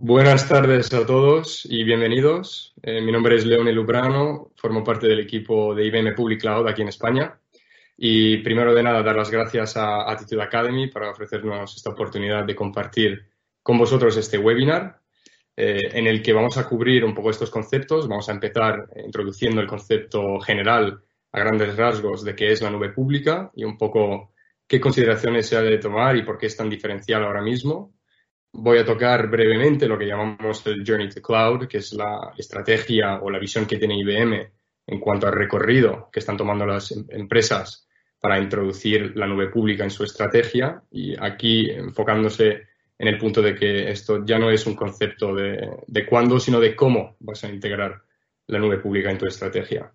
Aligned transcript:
Buenas 0.00 0.48
tardes 0.48 0.94
a 0.94 1.04
todos 1.04 1.66
y 1.68 1.82
bienvenidos. 1.82 2.72
Eh, 2.84 3.00
mi 3.00 3.10
nombre 3.10 3.34
es 3.34 3.44
Leone 3.44 3.72
Lubrano, 3.72 4.52
formo 4.54 4.84
parte 4.84 5.08
del 5.08 5.18
equipo 5.18 5.74
de 5.74 5.86
IBM 5.86 6.14
Public 6.14 6.40
Cloud 6.40 6.68
aquí 6.68 6.82
en 6.82 6.88
España. 6.88 7.40
Y 7.96 8.36
primero 8.38 8.72
de 8.76 8.84
nada, 8.84 9.02
dar 9.02 9.16
las 9.16 9.28
gracias 9.28 9.76
a 9.76 10.08
Attitude 10.08 10.40
Academy 10.40 10.86
para 10.86 11.10
ofrecernos 11.10 11.74
esta 11.74 11.90
oportunidad 11.90 12.44
de 12.44 12.54
compartir 12.54 13.26
con 13.60 13.76
vosotros 13.76 14.16
este 14.16 14.38
webinar 14.38 15.00
eh, 15.56 15.90
en 15.92 16.06
el 16.06 16.22
que 16.22 16.32
vamos 16.32 16.56
a 16.58 16.68
cubrir 16.68 17.04
un 17.04 17.12
poco 17.12 17.30
estos 17.30 17.50
conceptos. 17.50 18.06
Vamos 18.06 18.28
a 18.28 18.32
empezar 18.32 18.88
introduciendo 19.04 19.60
el 19.60 19.66
concepto 19.66 20.38
general 20.38 21.02
a 21.32 21.40
grandes 21.40 21.76
rasgos 21.76 22.22
de 22.22 22.36
qué 22.36 22.52
es 22.52 22.62
la 22.62 22.70
nube 22.70 22.90
pública 22.90 23.50
y 23.52 23.64
un 23.64 23.76
poco 23.76 24.32
qué 24.64 24.80
consideraciones 24.80 25.48
se 25.48 25.56
ha 25.56 25.62
de 25.62 25.78
tomar 25.78 26.16
y 26.16 26.22
por 26.22 26.38
qué 26.38 26.46
es 26.46 26.56
tan 26.56 26.70
diferencial 26.70 27.24
ahora 27.24 27.42
mismo. 27.42 27.97
Voy 28.52 28.78
a 28.78 28.84
tocar 28.84 29.28
brevemente 29.28 29.86
lo 29.86 29.98
que 29.98 30.06
llamamos 30.06 30.66
el 30.66 30.84
Journey 30.86 31.08
to 31.08 31.20
Cloud, 31.20 31.68
que 31.68 31.78
es 31.78 31.92
la 31.92 32.32
estrategia 32.36 33.20
o 33.20 33.30
la 33.30 33.38
visión 33.38 33.66
que 33.66 33.76
tiene 33.76 33.98
IBM 33.98 34.50
en 34.86 35.00
cuanto 35.00 35.26
al 35.26 35.34
recorrido 35.34 36.08
que 36.10 36.20
están 36.20 36.36
tomando 36.36 36.66
las 36.66 36.90
em-, 36.92 37.04
empresas 37.10 37.86
para 38.20 38.38
introducir 38.38 39.16
la 39.16 39.26
nube 39.26 39.48
pública 39.48 39.84
en 39.84 39.90
su 39.90 40.02
estrategia 40.02 40.82
y 40.90 41.14
aquí 41.20 41.70
enfocándose 41.70 42.66
en 42.98 43.06
el 43.06 43.18
punto 43.18 43.40
de 43.42 43.54
que 43.54 43.90
esto 43.90 44.24
ya 44.24 44.38
no 44.38 44.50
es 44.50 44.66
un 44.66 44.74
concepto 44.74 45.34
de, 45.34 45.70
de 45.86 46.06
cuándo, 46.06 46.40
sino 46.40 46.58
de 46.58 46.74
cómo 46.74 47.16
vas 47.20 47.44
a 47.44 47.48
integrar 47.48 48.02
la 48.48 48.58
nube 48.58 48.78
pública 48.78 49.10
en 49.10 49.18
tu 49.18 49.26
estrategia. 49.26 49.92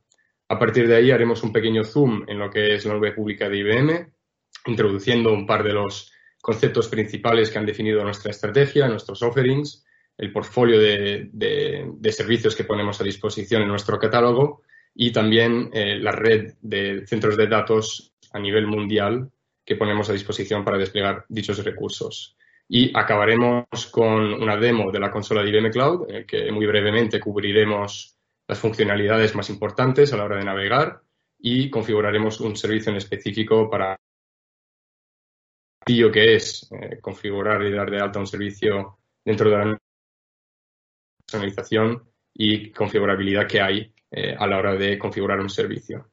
A 0.47 0.59
partir 0.59 0.87
de 0.87 0.95
ahí 0.95 1.11
haremos 1.11 1.43
un 1.43 1.51
pequeño 1.51 1.83
zoom 1.83 2.23
en 2.27 2.39
lo 2.39 2.49
que 2.49 2.75
es 2.75 2.85
la 2.85 2.93
nube 2.93 3.11
pública 3.11 3.49
de 3.49 3.57
IBM, 3.57 4.13
introduciendo 4.67 5.33
un 5.33 5.45
par 5.45 5.63
de 5.63 5.73
los 5.73 6.13
conceptos 6.43 6.89
principales 6.89 7.49
que 7.49 7.57
han 7.57 7.65
definido 7.65 8.03
nuestra 8.03 8.29
estrategia, 8.29 8.89
nuestros 8.89 9.23
offerings, 9.23 9.85
el 10.17 10.33
portfolio 10.33 10.77
de, 10.77 11.31
servicios 12.11 12.53
que 12.53 12.65
ponemos 12.65 12.99
a 12.99 13.05
disposición 13.05 13.61
en 13.61 13.69
nuestro 13.69 13.97
catálogo 13.97 14.61
y 14.93 15.13
también 15.13 15.69
eh, 15.71 15.95
la 15.99 16.11
red 16.11 16.55
de 16.61 17.07
centros 17.07 17.37
de 17.37 17.47
datos 17.47 18.13
a 18.33 18.39
nivel 18.39 18.67
mundial 18.67 19.31
que 19.63 19.77
ponemos 19.77 20.09
a 20.09 20.13
disposición 20.13 20.65
para 20.65 20.77
desplegar 20.77 21.23
dichos 21.29 21.63
recursos. 21.63 22.35
Y 22.67 22.91
acabaremos 22.93 23.87
con 23.89 24.33
una 24.33 24.57
demo 24.57 24.91
de 24.91 24.99
la 24.99 25.11
consola 25.11 25.43
de 25.43 25.49
IBM 25.49 25.71
Cloud, 25.71 26.09
en 26.09 26.15
el 26.17 26.25
que 26.25 26.51
muy 26.51 26.65
brevemente 26.65 27.21
cubriremos 27.21 28.17
las 28.49 28.59
funcionalidades 28.59 29.33
más 29.33 29.49
importantes 29.49 30.11
a 30.11 30.17
la 30.17 30.25
hora 30.25 30.39
de 30.39 30.43
navegar 30.43 31.03
y 31.39 31.69
configuraremos 31.69 32.41
un 32.41 32.57
servicio 32.57 32.91
en 32.91 32.97
específico 32.97 33.69
para 33.69 33.97
que 35.85 36.35
es 36.35 36.69
eh, 36.71 36.99
configurar 37.01 37.61
y 37.63 37.71
dar 37.71 37.89
de 37.91 37.99
alta 37.99 38.19
un 38.19 38.27
servicio 38.27 38.99
dentro 39.23 39.49
de 39.49 39.57
la 39.57 39.77
personalización 41.25 42.03
y 42.33 42.71
configurabilidad 42.71 43.47
que 43.47 43.61
hay 43.61 43.93
eh, 44.11 44.35
a 44.37 44.47
la 44.47 44.57
hora 44.57 44.75
de 44.75 44.97
configurar 44.97 45.39
un 45.39 45.49
servicio. 45.49 46.11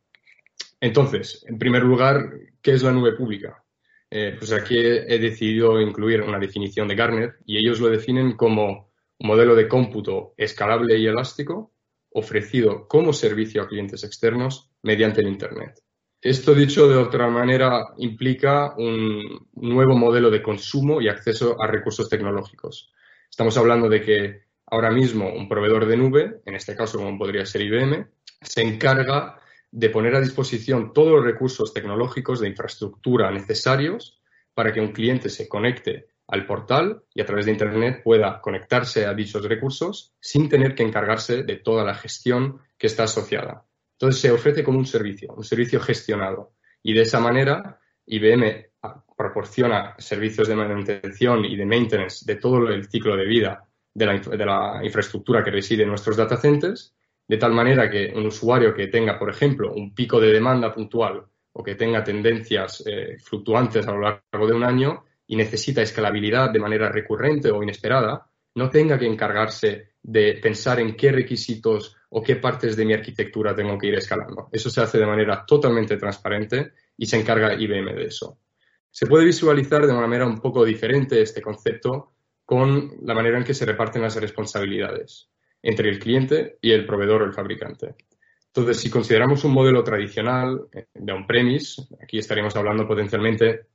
Entonces, 0.81 1.45
en 1.47 1.59
primer 1.59 1.83
lugar, 1.83 2.33
¿qué 2.63 2.73
es 2.73 2.83
la 2.83 2.93
nube 2.93 3.13
pública? 3.13 3.63
Eh, 4.11 4.35
pues 4.37 4.53
aquí 4.53 4.77
he, 4.77 5.19
decidido 5.19 5.81
incluir 5.81 6.23
una 6.23 6.39
definición 6.39 6.89
de 6.89 6.97
Gartner 6.97 7.37
y 7.47 7.59
ellos 7.59 7.79
lo 7.79 7.89
definen 7.89 8.37
como 8.37 8.91
un 9.19 9.29
modelo 9.29 9.55
de 9.55 9.69
cómputo 9.69 10.35
escalable 10.37 10.99
y 10.99 11.07
elástico 11.07 11.73
ofrecido 12.13 12.89
como 12.89 13.13
servicio 13.13 13.63
a 13.63 13.69
clientes 13.69 14.03
externos 14.03 14.71
mediante 14.83 15.21
el 15.21 15.29
Internet. 15.29 15.81
Esto 16.23 16.55
dicho 16.55 16.87
de 16.87 16.97
otra 16.97 17.29
manera 17.29 17.95
implica 17.97 18.75
un 18.77 19.49
nuevo 19.55 19.97
modelo 19.97 20.31
de 20.31 20.43
consumo 20.43 21.01
y 21.01 21.09
acceso 21.09 21.57
a 21.59 21.67
recursos 21.67 22.11
tecnológicos. 22.11 22.93
Estamos 23.31 23.57
hablando 23.57 23.89
de 23.89 24.03
que 24.03 24.43
ahora 24.67 24.91
mismo 24.91 25.33
un 25.33 25.49
proveedor 25.49 25.87
de 25.87 25.97
nube, 25.97 26.43
en 26.45 26.55
este 26.57 26.77
caso 26.77 26.99
como 26.99 27.17
podría 27.17 27.47
ser 27.47 27.63
IBM, 27.63 28.07
se 28.43 28.61
encarga 28.61 29.41
de 29.71 29.89
poner 29.89 30.15
a 30.15 30.21
disposición 30.21 30.93
todos 30.93 31.13
los 31.13 31.25
recursos 31.25 31.73
tecnológicos 31.73 32.41
de 32.41 32.49
infraestructura 32.49 33.31
necesarios 33.31 34.21
para 34.53 34.75
que 34.75 34.81
un 34.81 34.93
cliente 34.93 35.31
se 35.31 35.49
conecte 35.49 36.09
al 36.27 36.45
portal 36.45 37.03
y 37.15 37.23
a 37.23 37.25
través 37.25 37.47
de 37.47 37.53
Internet 37.53 38.03
pueda 38.05 38.43
conectarse 38.43 39.07
a 39.07 39.15
dichos 39.15 39.47
recursos 39.47 40.13
sin 40.21 40.51
tener 40.51 40.75
que 40.75 40.83
encargarse 40.83 41.45
de 41.45 41.57
toda 41.57 41.83
la 41.83 41.95
gestión 41.95 42.61
que 42.77 42.89
está 42.89 43.05
asociada. 43.05 43.65
Entonces 44.01 44.23
se 44.23 44.31
ofrece 44.31 44.65
como 44.65 44.79
un 44.79 44.87
servicio, 44.87 45.35
un 45.35 45.45
servicio 45.45 45.79
gestionado. 45.79 46.55
Y 46.83 46.95
de 46.95 47.03
esa 47.03 47.21
manera 47.21 47.79
IBM 48.07 48.71
proporciona 49.15 49.95
servicios 49.99 50.49
de 50.49 50.57
manutención 50.57 51.45
y 51.45 51.55
de 51.55 51.67
maintenance 51.67 52.25
de 52.25 52.41
todo 52.41 52.67
el 52.69 52.89
ciclo 52.89 53.15
de 53.15 53.27
vida 53.27 53.63
de 53.93 54.07
la, 54.07 54.81
infraestructura 54.83 55.45
que 55.45 55.51
reside 55.51 55.83
en 55.83 55.91
nuestros 55.91 56.17
data 56.17 56.39
centers, 56.39 56.95
de 57.29 57.37
tal 57.37 57.53
manera 57.53 57.91
que 57.91 58.11
un 58.17 58.25
usuario 58.25 58.73
que 58.73 58.87
tenga, 58.87 59.19
por 59.19 59.29
ejemplo, 59.29 59.75
un 59.75 59.95
pico 59.95 60.19
de 60.19 60.33
demanda 60.33 60.73
puntual 60.73 61.23
o 61.53 61.63
que 61.63 61.75
tenga 61.75 62.03
tendencias 62.03 62.83
eh, 62.87 63.19
fluctuantes 63.23 63.87
a 63.87 63.93
lo 63.93 64.01
largo 64.01 64.47
de 64.47 64.55
un 64.55 64.65
año 64.65 65.05
y 65.27 65.37
necesita 65.37 65.83
escalabilidad 65.83 66.51
de 66.51 66.59
manera 66.59 66.91
recurrente 66.91 67.51
o 67.51 67.63
inesperada, 67.63 68.27
no 68.55 68.71
tenga 68.71 68.99
que 68.99 69.07
encargarse 69.07 69.90
de 70.03 70.35
pensar 70.35 70.81
en 70.81 70.97
qué 70.97 71.13
requisitos 71.13 71.97
o 72.09 72.23
qué 72.23 72.37
partes 72.37 72.77
de 72.77 72.85
mi 72.85 72.93
arquitectura 72.93 73.55
tengo 73.55 73.79
que 73.79 73.89
ir 73.89 73.95
escalando. 73.95 74.49
Eso 74.51 74.71
se 74.71 74.81
hace 74.81 74.99
de 74.99 75.07
manera 75.07 75.45
totalmente 75.47 75.97
transparente 75.97 76.73
y 76.97 77.07
se 77.07 77.19
encarga 77.19 77.55
IBM 77.55 77.95
de 77.95 78.05
eso. 78.05 78.39
Se 78.91 79.07
puede 79.07 79.25
visualizar 79.25 79.87
de 79.87 79.93
una 79.93 80.01
manera 80.01 80.27
un 80.27 80.41
poco 80.41 80.65
diferente 80.65 81.23
este 81.23 81.41
concepto 81.41 82.15
con 82.45 82.97
la 83.03 83.15
manera 83.15 83.39
en 83.39 83.45
que 83.45 83.55
se 83.55 83.65
reparten 83.65 84.03
las 84.03 84.17
responsabilidades 84.17 85.31
entre 85.63 85.89
el 85.89 85.99
cliente 85.99 86.59
y 86.61 86.73
el 86.73 86.87
proveedor 86.87 87.23
o 87.23 87.27
el 87.27 87.33
fabricante. 87.33 87.95
Entonces, 88.47 88.79
si 88.79 88.91
consideramos 88.91 89.45
un 89.45 89.53
modelo 89.53 89.85
tradicional 89.85 90.67
eh, 90.73 90.87
de 90.93 91.13
on-premise, 91.13 91.83
aquí 92.03 92.19
estaríamos 92.19 92.57
hablando 92.57 92.89
potencialmente 92.89 93.67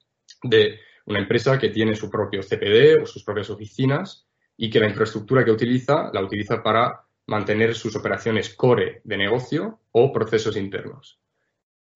de 0.44 0.80
una 1.06 1.20
empresa 1.20 1.58
que 1.58 1.70
tiene 1.70 1.96
su 1.96 2.10
propio 2.10 2.42
CPD 2.42 3.02
o 3.02 3.06
sus 3.06 3.24
propias 3.24 3.50
oficinas 3.50 4.25
y 4.58 4.70
que 4.70 4.80
la 4.80 4.90
infraestructura 4.90 5.44
que 5.44 5.52
utiliza 5.52 6.10
la 6.14 6.22
utiliza 6.22 6.62
para 6.64 7.02
mantener 7.28 7.76
sus 7.76 7.96
operaciones 7.96 8.54
core 8.54 9.02
de 9.04 9.18
negocio 9.18 9.80
o 9.92 10.12
procesos 10.12 10.58
internos. 10.58 11.20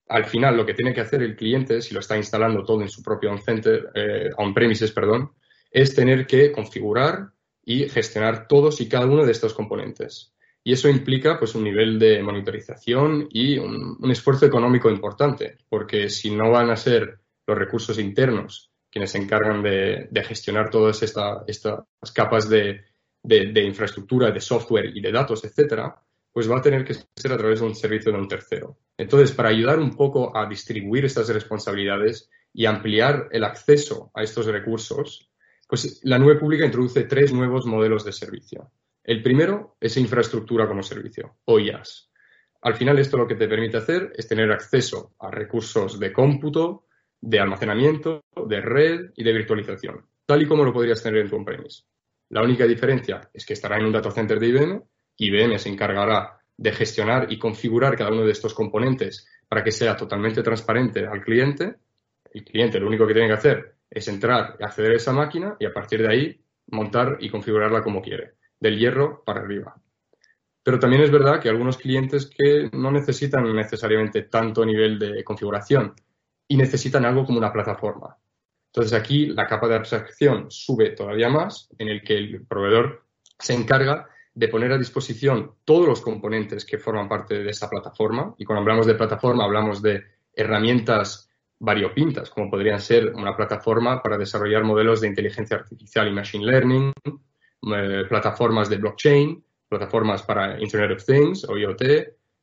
Al 0.08 0.25
final, 0.25 0.58
lo 0.58 0.66
que 0.66 0.74
tiene 0.74 0.94
que 0.94 1.02
hacer 1.02 1.22
el 1.22 1.36
cliente, 1.36 1.81
si 1.81 1.94
lo 1.94 2.00
está 2.00 2.18
instalando 2.18 2.64
todo 2.64 2.81
en 2.81 2.90
su 2.90 3.03
propio 3.03 3.31
eh, 3.36 4.30
on-premises, 4.38 4.92
perdón, 4.92 5.34
es 5.70 5.94
tener 5.94 6.25
que 6.25 6.52
configurar 6.52 7.30
y 7.64 7.88
gestionar 7.88 8.47
todos 8.47 8.81
y 8.81 8.90
cada 8.90 9.06
uno 9.06 9.24
de 9.24 9.31
estos 9.31 9.53
componentes. 9.53 10.34
Y 10.64 10.74
eso 10.74 10.90
implica 10.90 11.38
pues, 11.38 11.53
un 11.53 11.64
nivel 11.64 12.00
de 12.00 12.24
monitorización 12.24 13.28
y 13.30 13.59
un, 13.59 13.97
esfuerzo 14.12 14.47
económico 14.47 14.90
importante, 14.90 15.58
porque 15.70 16.09
si 16.09 16.31
no 16.31 16.50
van 16.50 16.72
a 16.72 16.76
ser 16.76 17.20
los 17.46 17.58
recursos 17.58 18.00
internos 18.00 18.69
quienes 18.92 19.12
se 19.12 19.20
encargan 19.20 19.62
de, 19.62 20.10
gestionar 20.26 20.70
todas 20.70 21.02
estas 21.04 21.86
capas 22.14 22.50
de, 22.50 22.82
de, 23.24 23.64
infraestructura, 23.64 24.32
de 24.32 24.42
software 24.42 24.92
y 24.96 25.02
de 25.02 25.12
datos, 25.12 25.44
etcétera, 25.44 25.96
pues 26.32 26.50
va 26.50 26.58
a 26.58 26.62
tener 26.62 26.86
que 26.86 26.94
ser 26.94 27.32
a 27.32 27.38
través 27.38 27.60
de 27.60 27.66
un 27.66 27.76
servicio 27.76 28.12
de 28.12 28.18
un 28.18 28.28
tercero. 28.28 28.78
Entonces, 28.98 29.32
para 29.32 29.50
ayudar 29.50 29.80
un 29.80 29.96
poco 29.96 30.36
a 30.36 30.48
distribuir 30.48 31.06
estas 31.06 31.30
responsabilidades 31.30 32.30
y 32.54 32.66
ampliar 32.66 33.28
el 33.32 33.44
acceso 33.44 34.12
a 34.14 34.24
estos 34.24 34.46
recursos, 34.46 35.30
pues 35.68 36.02
la 36.04 36.18
nube 36.18 36.36
pública 36.36 36.66
introduce 36.66 37.04
tres 37.04 37.32
nuevos 37.32 37.66
modelos 37.66 38.04
de 38.04 38.12
servicio. 38.12 38.72
El 39.04 39.22
primero 39.22 39.78
es 39.80 39.98
infraestructura 39.98 40.68
como 40.68 40.84
servicio, 40.84 41.38
o 41.46 41.60
IaaS. 41.60 42.12
Al 42.62 42.76
final, 42.76 43.00
esto 43.00 43.18
lo 43.18 43.28
que 43.28 43.36
te 43.36 43.48
permite 43.48 43.78
hacer 43.78 44.12
es 44.16 44.28
tener 44.28 44.52
acceso 44.52 45.16
a 45.20 45.32
recursos 45.32 46.00
de 46.00 46.12
cómputo, 46.12 46.88
de 47.22 47.40
almacenamiento, 47.40 48.24
de 48.47 48.62
red 48.62 49.12
y 49.16 49.24
de 49.24 49.34
virtualización, 49.34 50.06
tal 50.25 50.41
y 50.41 50.47
como 50.47 50.63
lo 50.63 50.74
podrías 50.74 51.02
tener 51.03 51.22
en 51.22 51.30
tu 51.30 51.35
on-premise. 51.35 51.84
La 52.30 52.44
única 52.44 52.66
diferencia 52.66 53.30
es 53.34 53.46
que 53.46 53.53
estará 53.53 53.78
en 53.78 53.85
un 53.85 53.91
data 53.91 54.11
center 54.11 54.40
de 54.40 54.47
IBM. 54.47 54.84
IBM 55.17 55.58
se 55.58 55.70
encargará 55.70 56.40
de 56.55 56.72
gestionar 56.72 57.32
y 57.32 57.40
configurar 57.40 57.97
cada 57.97 58.11
uno 58.11 58.23
de 58.23 58.32
estos 58.32 58.53
componentes 58.53 59.28
para 59.47 59.64
que 59.64 59.72
sea 59.72 59.96
totalmente 59.96 60.44
transparente 60.44 61.08
al 61.08 61.22
cliente. 61.22 61.76
El 62.32 62.44
cliente 62.44 62.79
lo 62.79 62.88
único 62.88 63.08
que 63.08 63.14
tiene 63.14 63.29
que 63.29 63.34
hacer 63.34 63.76
es 63.90 64.08
entrar 64.08 64.55
y 64.59 64.64
acceder 64.64 64.91
a 64.91 64.96
esa 64.96 65.11
máquina 65.11 65.55
y 65.59 65.66
a 65.66 65.73
partir 65.73 66.02
de 66.02 66.09
ahí 66.09 66.41
montar 66.67 67.17
y 67.20 67.29
configurarla 67.29 67.82
como 67.82 68.02
quiere, 68.02 68.34
del 68.59 68.78
hierro 68.78 69.23
para 69.23 69.41
arriba. 69.41 69.76
Pero 70.61 70.78
también 70.78 71.02
es 71.02 71.09
verdad 71.09 71.41
que 71.41 71.49
algunos 71.49 71.78
clientes 71.78 72.28
que 72.29 72.70
no 72.73 72.91
necesitan 72.91 73.44
necesariamente 73.55 74.23
tanto 74.23 74.64
nivel 74.64 74.99
de 74.99 75.23
configuración 75.23 75.96
y 76.49 76.57
necesitan 76.57 77.05
algo 77.05 77.25
como 77.25 77.37
una 77.37 77.53
plataforma. 77.53 78.17
Entonces 78.73 78.93
aquí 78.93 79.28
la 79.28 79.47
capa 79.47 79.67
de 79.67 79.75
abstracción 79.75 80.47
sube 80.49 80.90
todavía 80.91 81.29
más, 81.29 81.69
en 81.78 81.87
el 81.87 82.03
que 82.03 82.17
el 82.17 82.46
proveedor 82.46 83.05
se 83.37 83.53
encarga 83.53 84.09
de 84.34 84.47
poner 84.47 84.72
a 84.72 84.78
disposición 84.78 85.55
todos 85.63 85.87
los 85.87 86.01
componentes 86.01 86.66
que 86.66 86.78
forman 86.78 87.07
parte 87.07 87.43
de 87.43 87.49
esa 87.49 87.69
plataforma. 87.69 88.35
Y 88.37 88.46
cuando 88.46 88.61
hablamos 88.61 88.87
de 88.87 88.96
plataforma, 88.96 89.43
hablamos 89.43 89.81
de 89.81 90.03
herramientas 90.34 91.29
variopintas, 91.59 92.29
como 92.29 92.49
podrían 92.49 92.79
ser 92.79 93.13
una 93.16 93.35
plataforma 93.35 94.01
para 94.01 94.17
desarrollar 94.17 94.63
modelos 94.63 95.01
de 95.01 95.07
inteligencia 95.07 95.57
artificial 95.57 96.07
y 96.07 96.13
machine 96.13 96.46
learning, 96.46 96.93
eh, 97.05 98.03
plataformas 98.07 98.69
de 98.69 98.78
blockchain, 98.78 99.43
plataformas 99.67 100.23
para 100.23 100.59
Internet 100.59 100.97
of 100.97 101.05
Things 101.05 101.43
o 101.43 101.57
IoT, 101.57 101.81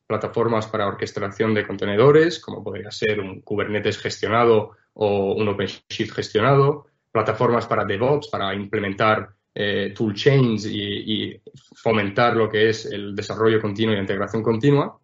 plataformas 0.07 0.67
para 0.67 0.87
orquestación 0.87 1.53
de 1.53 1.67
contenedores, 1.67 2.39
como 2.39 2.63
podría 2.63 2.89
ser 2.91 3.19
un 3.19 3.41
Kubernetes 3.41 3.97
gestionado 3.99 4.71
o 4.93 5.33
un 5.33 5.47
OpenShift 5.49 6.13
gestionado, 6.13 6.87
plataformas 7.11 7.67
para 7.67 7.85
DevOps, 7.85 8.29
para 8.29 8.55
implementar 8.55 9.29
eh, 9.53 9.93
tool 9.95 10.13
chains 10.13 10.65
y, 10.65 10.81
y, 10.81 11.41
fomentar 11.75 12.35
lo 12.35 12.49
que 12.49 12.69
es 12.69 12.85
el 12.85 13.15
desarrollo 13.15 13.61
continuo 13.61 13.93
y 13.93 13.95
la 13.95 14.01
integración 14.01 14.41
continua. 14.41 14.99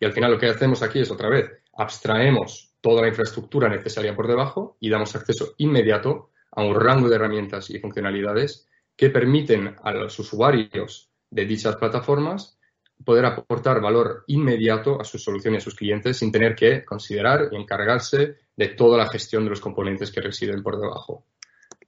Y 0.00 0.04
al 0.04 0.12
final 0.12 0.32
lo 0.32 0.38
que 0.38 0.48
hacemos 0.48 0.82
aquí 0.82 1.00
es 1.00 1.10
otra 1.10 1.28
vez, 1.28 1.50
abstraemos 1.76 2.74
toda 2.80 3.02
la 3.02 3.08
infraestructura 3.08 3.68
necesaria 3.68 4.14
por 4.14 4.28
debajo 4.28 4.76
y 4.80 4.90
damos 4.90 5.14
acceso 5.16 5.54
inmediato 5.58 6.30
a 6.52 6.62
un 6.62 6.74
rango 6.74 7.08
de 7.08 7.16
herramientas 7.16 7.70
y 7.70 7.78
funcionalidades 7.78 8.68
que 8.96 9.10
permiten 9.10 9.74
a 9.82 9.92
los 9.92 10.18
usuarios 10.18 11.10
de 11.30 11.46
dichas 11.46 11.76
plataformas 11.76 12.58
poder 13.04 13.24
aportar 13.24 13.80
valor 13.80 14.24
inmediato 14.26 15.00
a 15.00 15.04
sus 15.04 15.22
soluciones 15.22 15.58
y 15.58 15.62
a 15.62 15.64
sus 15.64 15.74
clientes 15.74 16.16
sin 16.16 16.32
tener 16.32 16.54
que 16.54 16.84
considerar 16.84 17.48
y 17.52 17.56
encargarse 17.56 18.36
de 18.56 18.68
toda 18.68 18.98
la 18.98 19.08
gestión 19.08 19.44
de 19.44 19.50
los 19.50 19.60
componentes 19.60 20.10
que 20.10 20.20
residen 20.20 20.62
por 20.62 20.80
debajo. 20.80 21.26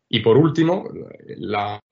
Y 0.08 0.20
por 0.20 0.36
último, 0.36 0.88
la, 1.38 1.82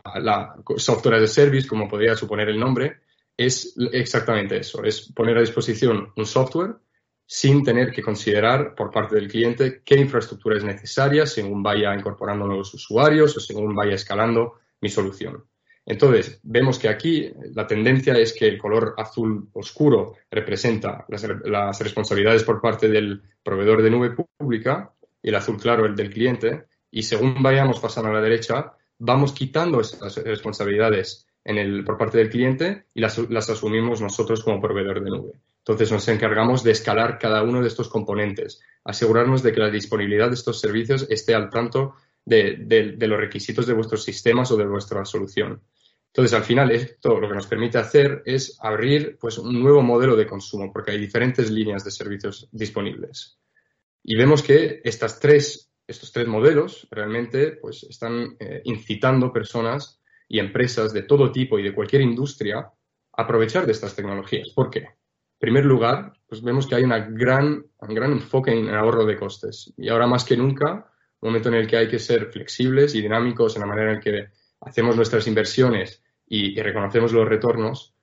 software 0.76 1.16
as 1.16 1.22
a 1.22 1.26
service, 1.26 1.66
como 1.66 1.88
podría 1.88 2.14
suponer 2.14 2.48
el 2.48 2.60
nombre, 2.60 3.00
es 3.36 3.74
exactamente 3.92 4.58
eso, 4.58 4.84
es 4.84 5.12
poner 5.12 5.36
a 5.36 5.40
disposición 5.40 6.12
un 6.14 6.26
software 6.26 6.76
sin 7.26 7.64
tener 7.64 7.90
que 7.90 8.02
considerar 8.02 8.74
por 8.74 8.90
parte 8.90 9.16
del 9.16 9.28
cliente 9.28 9.82
qué 9.84 9.96
infraestructura 9.96 10.58
es 10.58 10.64
necesaria 10.64 11.26
según 11.26 11.62
vaya 11.62 11.94
incorporando 11.94 12.46
nuevos 12.46 12.72
usuarios 12.74 13.36
o 13.36 13.40
según 13.40 13.74
vaya 13.74 13.94
escalando 13.94 14.60
mi 14.80 14.88
solución. 14.88 15.44
Entonces, 15.86 16.40
vemos 16.42 16.78
que 16.78 16.88
aquí 16.88 17.30
la 17.52 17.66
tendencia 17.66 18.14
es 18.14 18.32
que 18.32 18.48
el 18.48 18.58
color 18.58 18.94
azul 18.96 19.48
oscuro 19.52 20.14
representa 20.30 21.04
las, 21.08 21.78
responsabilidades 21.80 22.42
por 22.42 22.60
parte 22.60 22.88
del 22.88 23.22
proveedor 23.42 23.82
de 23.82 23.90
nube 23.90 24.16
pública 24.38 24.92
y 25.22 25.28
el 25.28 25.34
azul 25.34 25.58
claro 25.58 25.84
el 25.84 25.94
del 25.94 26.10
cliente. 26.10 26.64
Y 26.90 27.02
según 27.02 27.42
vayamos 27.42 27.80
pasando 27.80 28.10
a 28.10 28.14
la 28.14 28.22
derecha, 28.22 28.72
vamos 28.98 29.32
quitando 29.32 29.80
esas 29.80 30.16
responsabilidades 30.16 31.26
por 31.84 31.98
parte 31.98 32.16
del 32.18 32.30
cliente 32.30 32.86
y 32.94 33.00
las, 33.00 33.18
las 33.30 33.50
asumimos 33.50 34.00
nosotros 34.00 34.42
como 34.42 34.62
proveedor 34.62 35.04
de 35.04 35.10
nube. 35.10 35.32
Entonces 35.58 35.92
nos 35.92 36.08
encargamos 36.08 36.62
de 36.62 36.72
escalar 36.72 37.18
cada 37.18 37.42
uno 37.42 37.60
de 37.60 37.68
estos 37.68 37.88
componentes, 37.88 38.62
asegurarnos 38.84 39.42
de 39.42 39.52
que 39.52 39.60
la 39.60 39.70
disponibilidad 39.70 40.28
de 40.28 40.34
estos 40.34 40.60
servicios 40.60 41.06
esté 41.10 41.34
al 41.34 41.50
tanto 41.50 41.94
de, 42.24 42.96
los 42.98 43.18
requisitos 43.18 43.66
de 43.66 43.74
vuestros 43.74 44.04
sistemas 44.04 44.50
o 44.50 44.56
de 44.56 44.66
vuestra 44.66 45.04
solución. 45.04 45.60
Entonces, 46.14 46.32
al 46.32 46.44
final, 46.44 46.70
esto 46.70 47.18
lo 47.18 47.28
que 47.28 47.34
nos 47.34 47.48
permite 47.48 47.76
hacer 47.76 48.22
es 48.24 48.56
abrir 48.62 49.18
pues, 49.20 49.36
un 49.36 49.60
nuevo 49.60 49.82
modelo 49.82 50.14
de 50.14 50.28
consumo, 50.28 50.72
porque 50.72 50.92
hay 50.92 50.98
diferentes 50.98 51.50
líneas 51.50 51.84
de 51.84 51.90
servicios 51.90 52.48
disponibles. 52.52 53.40
Y 54.04 54.14
vemos 54.14 54.40
que 54.40 54.80
estas 54.84 55.18
tres, 55.18 55.72
estos 55.88 56.12
tres 56.12 56.28
modelos 56.28 56.86
realmente 56.88 57.58
pues, 57.60 57.82
están 57.82 58.36
eh, 58.38 58.60
incitando 58.62 59.32
personas 59.32 60.00
y 60.28 60.38
empresas 60.38 60.92
de 60.92 61.02
todo 61.02 61.32
tipo 61.32 61.58
y 61.58 61.64
de 61.64 61.74
cualquier 61.74 62.02
industria 62.02 62.58
a 62.58 62.72
aprovechar 63.22 63.66
de 63.66 63.72
estas 63.72 63.96
tecnologías. 63.96 64.50
¿Por 64.50 64.70
qué? 64.70 64.86
primer 65.36 65.64
lugar, 65.64 66.12
pues 66.28 66.42
vemos 66.42 66.66
que 66.66 66.76
hay 66.76 66.84
una 66.84 67.00
gran, 67.00 67.66
un 67.80 67.94
gran 67.94 68.12
enfoque 68.12 68.52
en 68.52 68.68
ahorro 68.68 69.04
de 69.04 69.18
costes. 69.18 69.74
Y 69.76 69.88
ahora 69.88 70.06
más 70.06 70.24
que 70.24 70.36
nunca, 70.36 70.90
un 71.20 71.28
momento 71.28 71.48
en 71.48 71.56
el 71.56 71.66
que 71.66 71.76
hay 71.76 71.88
que 71.88 71.98
ser 71.98 72.30
flexibles 72.30 72.94
y 72.94 73.02
dinámicos 73.02 73.56
en 73.56 73.62
la 73.62 73.66
manera 73.66 73.92
en 73.94 74.00
que 74.00 74.28
hacemos 74.60 74.94
nuestras 74.94 75.26
inversiones 75.26 76.03
y, 76.26 76.60
reconocemos 76.60 77.12
los 77.12 77.28
retornos, 77.28 77.94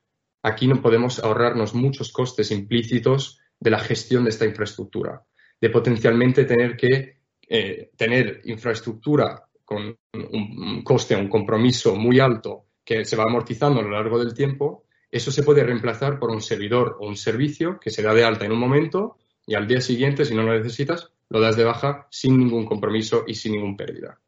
aquí 0.43 0.67
no 0.67 0.81
podemos 0.81 1.19
ahorrarnos 1.19 1.73
muchos 1.73 2.11
costes 2.11 2.51
implícitos 2.51 3.39
de 3.59 3.71
la 3.71 3.79
gestión 3.79 4.23
de 4.23 4.29
esta 4.29 4.45
infraestructura, 4.45 5.23
de 5.59 5.69
potencialmente 5.69 6.45
tener 6.45 6.75
que 6.75 7.21
eh, 7.47 7.91
tener 7.97 8.41
infraestructura 8.45 9.45
con 9.65 9.97
un 10.13 10.83
coste, 10.83 11.15
un 11.15 11.27
compromiso 11.27 11.95
muy 11.95 12.19
alto 12.19 12.65
que 12.83 13.05
se 13.05 13.15
va 13.15 13.23
amortizando 13.23 13.79
a 13.79 13.83
lo 13.83 13.91
largo 13.91 14.17
del 14.19 14.33
tiempo 14.33 14.85
eso 15.11 15.29
se 15.29 15.43
puede 15.43 15.63
reemplazar 15.63 16.17
por 16.17 16.31
un 16.31 16.41
servidor 16.41 16.97
o 16.99 17.07
un 17.07 17.17
servicio 17.17 17.79
que 17.79 17.89
se 17.89 18.01
da 18.01 18.13
de 18.13 18.23
alta 18.23 18.45
en 18.45 18.53
un 18.53 18.59
momento 18.59 19.17
y 19.45 19.55
al 19.55 19.67
día 19.67 19.81
siguiente, 19.81 20.23
si 20.23 20.33
no 20.33 20.43
lo 20.43 20.57
necesitas, 20.57 21.11
lo 21.29 21.41
das 21.41 21.57
de 21.57 21.65
baja 21.65 22.07
sin 22.09 22.37
ningún 22.37 22.65
compromiso 22.65 23.25
y 23.27 23.35
sin 23.35 23.51
ninguna 23.51 23.75
pérdida. 23.75 24.19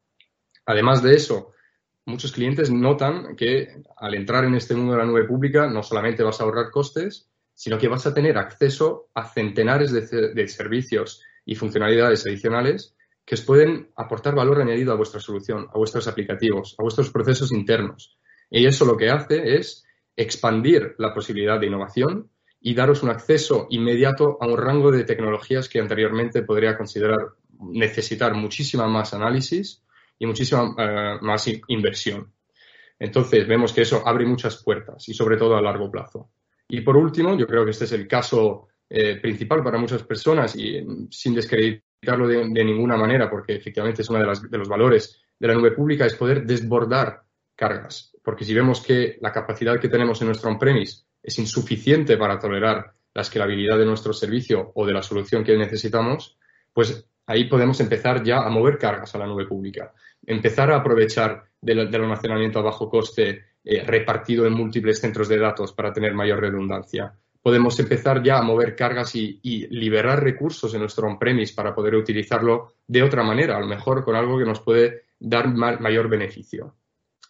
Además 0.66 1.02
de 1.02 1.16
eso, 1.16 1.53
muchos 2.06 2.32
clientes 2.32 2.70
notan 2.72 3.36
que 3.36 3.82
al 3.98 4.16
entrar 4.16 4.46
en 4.46 4.56
este 4.56 4.76
mundo 4.76 4.94
de 4.94 5.00
la 5.00 5.06
nube 5.06 5.26
pública 5.26 5.68
no 5.68 5.84
solamente 5.84 6.24
vas 6.24 6.40
a 6.40 6.44
ahorrar 6.44 6.72
costes, 6.72 7.30
sino 7.54 7.78
que 7.78 7.88
vas 7.88 8.06
a 8.06 8.14
tener 8.14 8.38
acceso 8.38 9.10
a 9.14 9.28
centenares 9.28 9.92
de, 9.92 10.48
servicios 10.48 11.22
y 11.46 11.56
funcionalidades 11.56 12.26
adicionales 12.26 12.96
que 13.26 13.36
os 13.36 13.42
pueden 13.42 13.92
aportar 13.96 14.36
valor 14.36 14.62
añadido 14.62 14.92
a 14.92 14.98
vuestra 14.98 15.22
solución, 15.22 15.68
a 15.74 15.78
vuestros 15.78 16.08
aplicativos, 16.08 16.76
a 16.78 16.84
vuestros 16.84 17.10
procesos 17.10 17.54
internos. 17.54 18.18
Y 18.50 18.66
eso 18.66 18.86
lo 18.86 18.98
que 18.98 19.10
hace 19.10 19.56
es 19.56 19.86
expandir 20.16 20.96
la 20.98 21.14
posibilidad 21.14 21.60
de 21.60 21.68
innovación 21.68 22.30
y 22.60 22.74
daros 22.74 23.02
un 23.04 23.10
acceso 23.10 23.68
inmediato 23.70 24.38
a 24.42 24.48
un 24.48 24.58
rango 24.58 24.92
de 24.92 25.06
tecnologías 25.06 25.70
que 25.70 25.80
anteriormente 25.80 26.44
podría 26.44 26.78
considerar 26.78 27.18
necesitar 27.60 28.34
muchísima 28.34 28.88
más 28.88 29.14
análisis 29.14 29.83
y 30.18 30.26
muchísima 30.26 30.76
eh, 30.78 31.18
más 31.22 31.50
inversión. 31.68 32.34
Entonces, 33.00 33.48
vemos 33.48 33.74
que 33.74 33.82
eso 33.82 34.02
abre 34.06 34.26
muchas 34.26 34.64
puertas 34.64 35.08
y 35.10 35.14
sobre 35.14 35.38
todo 35.38 35.58
a 35.58 35.62
largo 35.62 35.92
plazo. 35.92 36.32
Y 36.68 36.82
por 36.82 36.96
último, 36.96 37.38
yo 37.38 37.46
creo 37.48 37.66
que 37.66 37.72
este 37.72 37.86
es 37.86 37.92
el 37.92 38.08
caso 38.08 38.68
eh, 38.90 39.20
principal 39.20 39.64
para 39.64 39.78
muchas 39.78 40.04
personas 40.04 40.56
y 40.56 40.82
mm, 40.82 41.08
sin 41.10 41.34
descreditarlo 41.34 42.28
de, 42.28 42.64
ninguna 42.64 42.98
manera, 42.98 43.30
porque 43.30 43.56
efectivamente 43.56 44.02
es 44.02 44.10
uno 44.10 44.20
de, 44.20 44.48
de 44.50 44.58
los 44.58 44.70
valores 44.70 45.22
de 45.40 45.48
la 45.48 45.54
nube 45.54 45.72
pública, 45.72 46.06
es 46.06 46.16
poder 46.16 46.46
desbordar 46.46 47.24
cargas 47.56 48.14
porque 48.24 48.46
si 48.46 48.54
vemos 48.54 48.82
que 48.82 49.18
la 49.22 49.32
capacidad 49.32 49.80
que 49.80 49.90
tenemos 49.90 50.22
en 50.22 50.28
nuestro 50.28 50.50
on-premise 50.50 51.04
es 51.22 51.38
insuficiente 51.40 52.18
para 52.18 52.40
tolerar 52.40 52.94
la 53.14 53.22
escalabilidad 53.22 53.78
de 53.78 53.86
nuestro 53.86 54.14
servicio 54.14 54.72
o 54.74 54.86
de 54.86 54.94
la 54.94 55.04
solución 55.04 55.44
que 55.44 55.58
necesitamos, 55.58 56.38
pues 56.72 57.08
ahí 57.26 57.46
podemos 57.46 57.80
empezar 57.80 58.24
ya 58.24 58.40
a 58.40 58.50
mover 58.50 58.78
cargas 58.78 59.14
a 59.16 59.18
la 59.18 59.28
nube 59.28 59.46
pública, 59.46 59.94
empezar 60.26 60.72
a 60.72 60.78
aprovechar 60.78 61.46
del, 61.62 61.94
almacenamiento 61.94 62.60
a 62.60 62.64
bajo 62.64 62.90
coste 62.90 63.46
eh, 63.64 63.84
repartido 63.84 64.46
en 64.46 64.54
múltiples 64.54 65.00
centros 65.00 65.28
de 65.30 65.40
datos 65.40 65.74
para 65.74 65.94
tener 65.94 66.14
mayor 66.14 66.42
redundancia. 66.42 67.14
Podemos 67.42 67.78
empezar 67.80 68.24
ya 68.24 68.38
a 68.38 68.42
mover 68.42 68.76
cargas 68.76 69.16
y, 69.16 69.40
liberar 69.70 70.24
recursos 70.24 70.74
en 70.74 70.80
nuestro 70.80 71.08
on-premise 71.08 71.54
para 71.54 71.76
poder 71.76 71.96
utilizarlo 71.96 72.76
de 72.88 73.04
otra 73.04 73.24
manera, 73.24 73.58
a 73.58 73.60
lo 73.60 73.68
mejor 73.68 74.04
con 74.04 74.16
algo 74.16 74.38
que 74.38 74.46
nos 74.46 74.62
puede 74.62 75.04
dar 75.20 75.50
mayor 75.50 76.08
beneficio. 76.08 76.76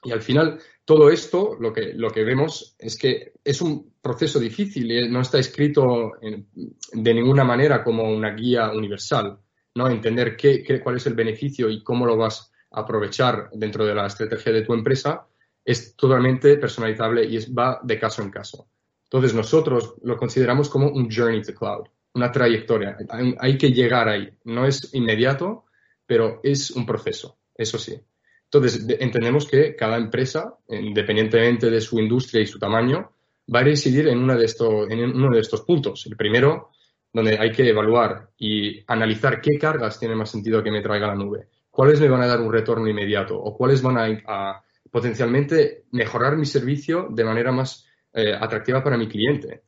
Y 0.04 0.12
al 0.12 0.22
final, 0.22 0.60
todo 0.86 1.10
esto, 1.10 1.56
lo 1.60 1.72
que, 1.72 1.94
lo 1.94 2.10
que 2.10 2.24
vemos 2.24 2.76
es 2.78 2.98
que 2.98 3.34
es 3.44 3.62
un 3.62 3.94
proceso 4.02 4.40
difícil 4.40 4.92
y 4.92 5.10
no 5.10 5.22
está 5.22 5.40
escrito 5.40 6.12
de 6.22 7.14
ninguna 7.14 7.44
manera 7.44 7.84
como 7.84 8.04
una 8.04 8.36
guía 8.36 8.70
universal. 8.72 9.40
¿No? 9.76 9.88
Entender 9.88 10.36
qué, 10.36 10.64
cuál 10.82 10.98
es 10.98 11.06
el 11.08 11.14
beneficio 11.14 11.70
y 11.70 11.84
cómo 11.84 12.06
lo 12.06 12.18
vas 12.18 12.52
a 12.72 12.82
aprovechar 12.82 13.50
dentro 13.54 13.86
de 13.86 13.96
la 13.96 14.08
estrategia 14.08 14.52
de 14.52 14.64
tu 14.64 14.74
empresa 14.74 15.28
es 15.66 15.96
totalmente 15.96 16.58
personalizable 16.58 17.26
y 17.26 17.38
es, 17.38 17.54
va 17.54 17.80
de 17.84 18.00
caso 18.00 18.22
en 18.22 18.30
caso. 18.30 18.68
Entonces, 19.06 19.34
nosotros 19.34 19.96
lo 20.04 20.18
consideramos 20.18 20.70
como 20.70 20.90
un 20.90 21.10
journey 21.10 21.42
to 21.42 21.54
cloud, 21.54 21.88
una 22.14 22.32
trayectoria. 22.32 22.98
hay 23.40 23.58
que 23.58 23.72
llegar 23.72 24.10
ahí. 24.10 24.30
No 24.44 24.66
es 24.66 24.94
inmediato, 24.94 25.66
pero 26.06 26.40
es 26.44 26.72
un 26.72 26.86
proceso, 26.86 27.38
eso 27.56 27.78
sí. 27.78 28.00
Entonces, 28.46 28.86
entendemos 29.00 29.48
que 29.48 29.76
cada 29.76 29.98
empresa, 29.98 30.58
independientemente 30.70 31.70
de 31.70 31.82
su 31.82 32.00
industria 32.00 32.42
y 32.42 32.48
su 32.48 32.60
tamaño, 32.60 33.12
va 33.54 33.60
a 33.60 33.64
residir 33.64 34.08
en, 34.08 34.20
una 34.20 34.36
de 34.36 34.46
en 34.90 35.16
uno 35.16 35.34
de 35.34 35.42
estos 35.42 35.62
puntos. 35.62 36.06
El 36.06 36.16
primero, 36.16 36.70
donde 37.14 37.38
hay 37.40 37.52
que 37.52 37.70
evaluar 37.70 38.32
y 38.38 38.84
analizar 38.88 39.40
qué 39.40 39.58
cargas 39.58 40.00
tiene 40.00 40.16
más 40.16 40.32
sentido 40.32 40.64
que 40.64 40.72
me 40.72 40.82
traiga 40.82 41.08
la 41.08 41.16
nube, 41.16 41.48
cuáles 41.70 42.02
me 42.02 42.10
van 42.10 42.24
a 42.24 42.28
dar 42.28 42.42
un 42.42 42.52
retorno 42.52 42.88
inmediato 42.88 43.40
o 43.40 43.56
cuáles 43.56 43.82
van 43.82 44.22
a, 44.26 44.62
potencialmente 44.92 45.86
mejorar 45.92 46.36
mi 46.36 46.46
servicio 46.46 47.08
de 47.10 47.24
manera 47.24 47.52
más 47.52 47.88
eh, 48.14 48.34
atractiva 48.34 48.84
para 48.84 48.98
mi 48.98 49.08
cliente. 49.08 49.64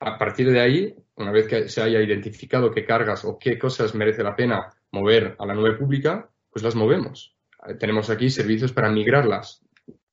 A 0.00 0.16
partir 0.16 0.50
de 0.50 0.60
ahí, 0.60 0.94
una 1.16 1.30
vez 1.30 1.46
que 1.46 1.68
se 1.68 1.82
haya 1.82 2.00
identificado 2.00 2.70
qué 2.70 2.84
cargas 2.84 3.24
o 3.24 3.38
qué 3.38 3.58
cosas 3.58 3.94
merece 3.94 4.22
la 4.22 4.34
pena 4.34 4.72
mover 4.92 5.36
a 5.38 5.46
la 5.46 5.54
nube 5.54 5.74
pública, 5.74 6.30
pues 6.50 6.64
las 6.64 6.74
movemos 6.74 7.36
tenemos 7.78 8.10
aquí 8.10 8.30
servicios 8.30 8.72
para 8.72 8.90
migrarlas. 8.90 9.64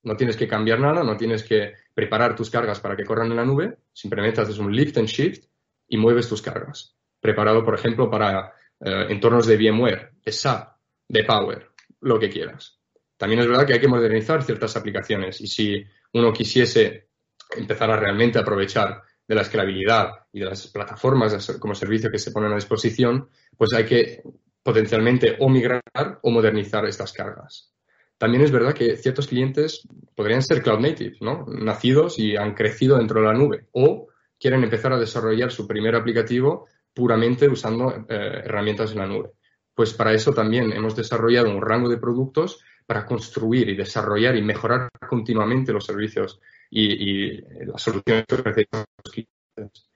No 0.03 0.15
tienes 0.15 0.37
que 0.37 0.47
cambiar 0.47 0.79
nada, 0.79 1.03
no 1.03 1.17
tienes 1.17 1.43
que 1.43 1.73
preparar 1.93 2.35
tus 2.35 2.49
cargas 2.49 2.79
para 2.79 2.95
que 2.95 3.03
corran 3.03 3.31
en 3.31 3.37
la 3.37 3.45
nube, 3.45 3.77
simplemente 3.93 4.41
haces 4.41 4.57
un 4.57 4.73
lift 4.73 4.97
and 4.97 5.07
shift 5.07 5.45
y 5.87 5.97
mueves 5.97 6.27
tus 6.27 6.41
cargas. 6.41 6.95
Preparado, 7.19 7.63
por 7.63 7.75
ejemplo, 7.75 8.09
para 8.09 8.53
eh, 8.79 9.07
entornos 9.09 9.47
de 9.47 9.57
VMware, 9.57 10.11
de 10.23 10.31
SAP, 10.31 10.77
de 11.07 11.23
Power, 11.23 11.69
lo 12.01 12.19
que 12.19 12.29
quieras. 12.29 12.79
También 13.17 13.41
es 13.41 13.47
verdad 13.47 13.65
que 13.65 13.73
hay 13.73 13.79
que 13.79 13.87
modernizar 13.87 14.43
ciertas 14.43 14.75
aplicaciones 14.77 15.41
y 15.41 15.47
si 15.47 15.83
uno 16.13 16.31
quisiese 16.31 17.09
empezar 17.55 17.89
a 17.89 17.97
realmente 17.97 18.37
aprovechar 18.37 19.01
de 19.27 19.35
la 19.35 19.41
escalabilidad 19.41 20.11
y 20.31 20.39
de 20.39 20.45
las 20.45 20.67
plataformas 20.67 21.57
como 21.59 21.75
servicio 21.75 22.11
que 22.11 22.19
se 22.19 22.31
ponen 22.31 22.51
a 22.51 22.55
disposición, 22.55 23.29
pues 23.57 23.73
hay 23.73 23.85
que 23.85 24.21
potencialmente 24.61 25.37
o 25.39 25.49
migrar 25.49 25.81
o 26.21 26.29
modernizar 26.29 26.85
estas 26.85 27.11
cargas. 27.11 27.73
También 28.17 28.43
es 28.43 28.51
verdad 28.51 28.73
que 28.73 28.97
ciertos 28.97 29.27
clientes 29.27 29.87
podrían 30.15 30.41
ser 30.41 30.61
cloud 30.61 30.79
native, 30.79 31.17
¿no? 31.21 31.45
Nacidos 31.47 32.17
y 32.19 32.35
han 32.35 32.53
crecido 32.53 32.97
dentro 32.97 33.21
de 33.21 33.27
la 33.27 33.33
nube 33.33 33.67
o 33.71 34.07
quieren 34.39 34.63
empezar 34.63 34.93
a 34.93 34.99
desarrollar 34.99 35.51
su 35.51 35.67
primer 35.67 35.95
aplicativo 35.95 36.67
puramente 36.93 37.47
usando 37.47 38.05
eh, 38.09 38.41
herramientas 38.43 38.91
en 38.91 38.97
la 38.97 39.07
nube. 39.07 39.31
Pues 39.73 39.93
para 39.93 40.13
eso 40.13 40.33
también 40.33 40.71
hemos 40.71 40.95
desarrollado 40.95 41.49
un 41.49 41.61
rango 41.61 41.89
de 41.89 41.97
productos 41.97 42.59
para 42.87 43.05
construir 43.05 43.69
y 43.69 43.75
desarrollar 43.75 44.35
y 44.35 44.41
mejorar 44.41 44.89
continuamente 45.07 45.73
los 45.73 45.85
servicios 45.85 46.39
y, 46.71 47.41
las 47.65 47.81
soluciones 47.81 48.25
que 48.25 48.35
ofrecemos 48.35 48.85
los 49.03 49.13
clientes. 49.13 49.89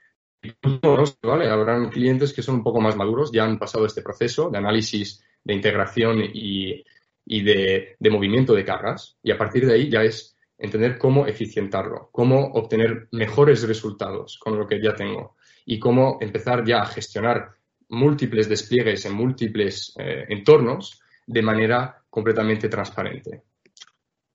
¿vale? 1.24 1.50
Habrán 1.50 1.90
clientes 1.90 2.34
que 2.34 2.44
son 2.44 2.56
un 2.56 2.64
poco 2.64 2.82
más 2.82 2.96
maduros, 2.96 3.32
ya 3.32 3.46
han 3.46 3.58
pasado 3.58 3.86
este 3.86 4.02
proceso 4.02 4.50
de 4.50 4.58
análisis, 4.58 5.24
de 5.44 5.54
integración 5.54 6.22
y, 6.22 6.84
de, 7.26 7.96
de, 7.98 8.10
movimiento 8.10 8.54
de 8.54 8.66
cargas 8.66 9.18
y 9.24 9.32
a 9.32 9.38
partir 9.38 9.66
de 9.66 9.74
ahí 9.74 9.90
ya 9.90 10.04
es 10.04 10.31
entender 10.62 10.98
cómo 10.98 11.26
eficientarlo, 11.26 12.10
cómo 12.12 12.52
obtener 12.54 13.08
mejores 13.12 13.64
resultados 13.64 14.38
con 14.38 14.58
lo 14.58 14.68
que 14.68 14.82
ya 14.82 14.94
tengo 14.94 15.36
y 15.66 15.80
cómo 15.80 16.18
empezar 16.22 16.64
ya 16.64 16.84
a 16.84 16.86
gestionar 16.86 17.50
múltiples 17.90 18.48
despliegues 18.48 19.06
en 19.06 19.14
múltiples 19.14 19.94
eh, 19.98 20.26
entornos 20.30 21.02
de 21.26 21.42
manera 21.42 22.04
completamente 22.10 22.70
transparente. 22.70 23.44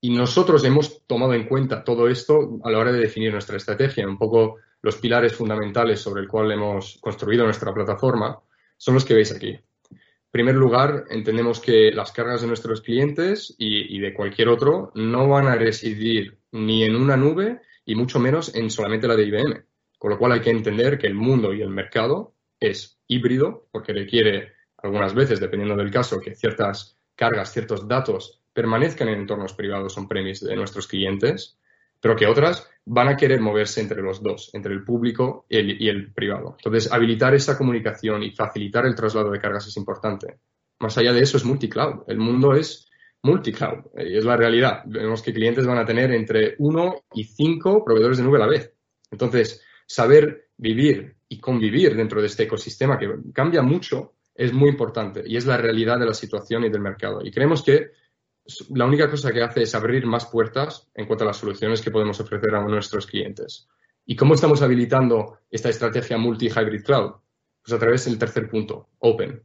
Y 0.01 0.11
nosotros 0.11 0.63
hemos 0.63 1.05
tomado 1.07 1.33
en 1.33 1.47
cuenta 1.47 1.83
todo 1.83 2.07
esto 2.07 2.59
a 2.63 2.69
la 2.69 2.77
hora 2.77 2.91
de 2.91 2.99
definir 2.99 3.31
nuestra 3.31 3.57
estrategia. 3.57 4.07
Un 4.07 4.17
poco 4.17 4.57
los 4.81 4.97
pilares 4.97 5.33
fundamentales 5.33 5.99
sobre 5.99 6.21
el 6.21 6.27
cual 6.27 6.51
hemos 6.51 6.97
construido 7.01 7.45
nuestra 7.45 7.73
plataforma 7.73 8.39
son 8.77 8.93
los 8.93 9.05
que 9.05 9.15
veis 9.15 9.31
aquí. 9.31 9.57
En 10.27 10.43
primer 10.43 10.55
lugar, 10.55 11.05
entendemos 11.09 11.61
que 11.61 11.89
las 11.91 12.11
cargas 12.11 12.41
de 12.41 12.47
nuestros 12.47 12.81
clientes 12.81 13.55
y, 13.57 13.97
de 13.99 14.13
cualquier 14.13 14.49
otro 14.49 14.91
no 14.93 15.29
van 15.29 15.47
a 15.47 15.55
residir 15.55 16.37
ni 16.51 16.83
en 16.83 16.97
una 16.97 17.15
nube 17.15 17.61
y 17.85 17.95
mucho 17.95 18.19
menos 18.19 18.53
en 18.53 18.69
solamente 18.69 19.07
la 19.07 19.15
de 19.15 19.23
IBM. 19.23 19.63
Con 19.97 20.11
lo 20.11 20.19
cual 20.19 20.33
hay 20.33 20.41
que 20.41 20.49
entender 20.49 20.97
que 20.99 21.07
el 21.07 21.15
mundo 21.15 21.53
y 21.53 21.61
el 21.61 21.69
mercado 21.69 22.35
es 22.59 22.99
híbrido 23.07 23.67
porque 23.71 23.93
requiere 23.93 24.51
algunas 24.77 25.15
veces, 25.15 25.39
dependiendo 25.39 25.77
del 25.77 25.91
caso, 25.91 26.19
que 26.19 26.35
ciertas 26.35 26.97
cargas, 27.15 27.53
ciertos 27.53 27.87
datos 27.87 28.41
permanezcan 28.51 29.07
en 29.07 29.19
entornos 29.19 29.53
privados 29.53 29.97
on-premise 29.97 30.45
de 30.45 30.57
nuestros 30.57 30.87
clientes, 30.87 31.57
pero 31.99 32.15
que 32.15 32.27
otras 32.27 32.67
van 32.85 33.09
a 33.09 33.17
querer 33.17 33.41
moverse 33.41 33.81
entre 33.81 34.01
los 34.01 34.23
dos, 34.23 34.49
entre 34.53 34.73
el 34.73 34.83
público 34.83 35.45
y 35.49 35.89
el, 35.89 36.13
privado. 36.13 36.55
Entonces, 36.57 36.91
habilitar 36.91 37.35
esa 37.35 37.57
comunicación 37.57 38.23
y 38.23 38.31
facilitar 38.31 38.85
el 38.85 38.95
traslado 38.95 39.29
de 39.29 39.39
cargas 39.39 39.67
es 39.67 39.75
importante. 39.77 40.39
Más 40.79 40.97
allá 40.97 41.11
de 41.11 41.21
eso, 41.21 41.37
es 41.37 41.43
multicloud. 41.43 42.03
El 42.07 42.17
mundo 42.17 42.55
es 42.55 42.89
multicloud 43.23 43.85
y 43.97 44.17
es 44.17 44.23
la 44.23 44.37
realidad. 44.37 44.83
Vemos 44.85 45.21
que 45.21 45.33
clientes 45.33 45.65
van 45.65 45.79
a 45.79 45.85
tener 45.85 46.11
entre 46.11 46.55
uno 46.59 47.03
y 47.13 47.25
cinco 47.25 47.83
proveedores 47.83 48.17
de 48.17 48.23
nube 48.23 48.37
a 48.37 48.41
la 48.41 48.47
vez. 48.47 48.73
Entonces, 49.11 49.61
saber 49.85 50.49
vivir 50.57 51.17
y 51.27 51.39
convivir 51.39 51.95
dentro 51.95 52.21
de 52.21 52.27
este 52.27 52.43
ecosistema 52.43 52.97
que 52.97 53.09
cambia 53.33 53.61
mucho 53.61 54.13
es 54.33 54.53
muy 54.53 54.69
importante 54.69 55.23
y 55.25 55.35
es 55.35 55.45
la 55.45 55.57
realidad 55.57 55.99
de 55.99 56.05
la 56.05 56.13
situación 56.13 56.63
y 56.63 56.69
del 56.69 56.81
mercado. 56.81 57.21
Y 57.23 57.31
creemos 57.31 57.63
que 57.63 57.91
la 58.69 58.85
única 58.85 59.09
cosa 59.09 59.31
que 59.31 59.41
hace 59.41 59.63
es 59.63 59.75
abrir 59.75 60.05
más 60.05 60.25
puertas 60.25 60.89
en 60.95 61.05
cuanto 61.05 61.23
a 61.23 61.27
las 61.27 61.37
soluciones 61.37 61.81
que 61.81 61.91
podemos 61.91 62.19
ofrecer 62.19 62.55
a 62.55 62.63
nuestros 62.63 63.05
clientes. 63.05 63.67
¿Y 64.05 64.15
cómo 64.15 64.35
estamos 64.35 64.61
habilitando 64.61 65.39
esta 65.51 65.69
estrategia 65.69 66.17
multi-hybrid 66.17 66.83
cloud? 66.83 67.11
Pues 67.61 67.73
a 67.73 67.79
través 67.79 68.05
del 68.05 68.17
tercer 68.17 68.49
punto, 68.49 68.89
Open. 68.99 69.43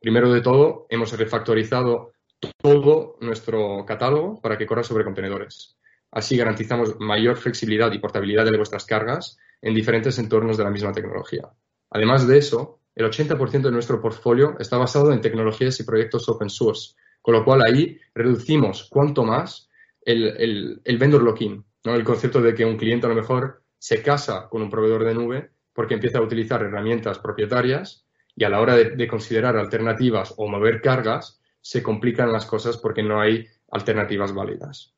Primero 0.00 0.30
de 0.32 0.42
todo, 0.42 0.86
hemos 0.90 1.16
refactorizado 1.16 2.12
todo 2.60 3.16
nuestro 3.20 3.84
catálogo 3.86 4.40
para 4.40 4.58
que 4.58 4.66
corra 4.66 4.82
sobre 4.82 5.04
contenedores. 5.04 5.78
Así 6.10 6.36
garantizamos 6.36 7.00
mayor 7.00 7.36
flexibilidad 7.36 7.90
y 7.92 7.98
portabilidad 7.98 8.44
de 8.44 8.56
vuestras 8.56 8.84
cargas 8.84 9.38
en 9.62 9.74
diferentes 9.74 10.18
entornos 10.18 10.58
de 10.58 10.64
la 10.64 10.70
misma 10.70 10.92
tecnología. 10.92 11.48
Además 11.88 12.26
de 12.26 12.36
eso, 12.36 12.80
el 12.94 13.06
80% 13.06 13.62
de 13.62 13.70
nuestro 13.70 14.02
portfolio 14.02 14.56
está 14.58 14.76
basado 14.76 15.12
en 15.12 15.22
tecnologías 15.22 15.80
y 15.80 15.84
proyectos 15.84 16.28
open 16.28 16.50
source, 16.50 16.94
con 17.22 17.34
lo 17.34 17.44
cual 17.44 17.62
ahí 17.62 17.98
reducimos 18.14 18.88
cuanto 18.90 19.24
más 19.24 19.70
el, 20.04 20.80
vendor 20.98 21.22
lock-in, 21.22 21.64
¿no? 21.84 21.94
el 21.94 22.04
concepto 22.04 22.42
de 22.42 22.54
que 22.54 22.64
un 22.64 22.76
cliente 22.76 23.06
a 23.06 23.08
lo 23.08 23.14
mejor 23.14 23.62
se 23.78 24.02
casa 24.02 24.48
con 24.50 24.62
un 24.62 24.70
proveedor 24.70 25.04
de 25.04 25.14
nube 25.14 25.50
porque 25.72 25.94
empieza 25.94 26.18
a 26.18 26.22
utilizar 26.22 26.62
herramientas 26.62 27.18
propietarias 27.18 28.04
y 28.36 28.44
a 28.44 28.48
la 28.48 28.60
hora 28.60 28.76
de 28.76 29.06
considerar 29.08 29.56
alternativas 29.56 30.34
o 30.36 30.48
mover 30.48 30.80
cargas, 30.80 31.40
se 31.60 31.82
complican 31.82 32.32
las 32.32 32.44
cosas 32.46 32.76
porque 32.76 33.02
no 33.02 33.20
hay 33.20 33.46
alternativas 33.70 34.34
válidas. 34.34 34.94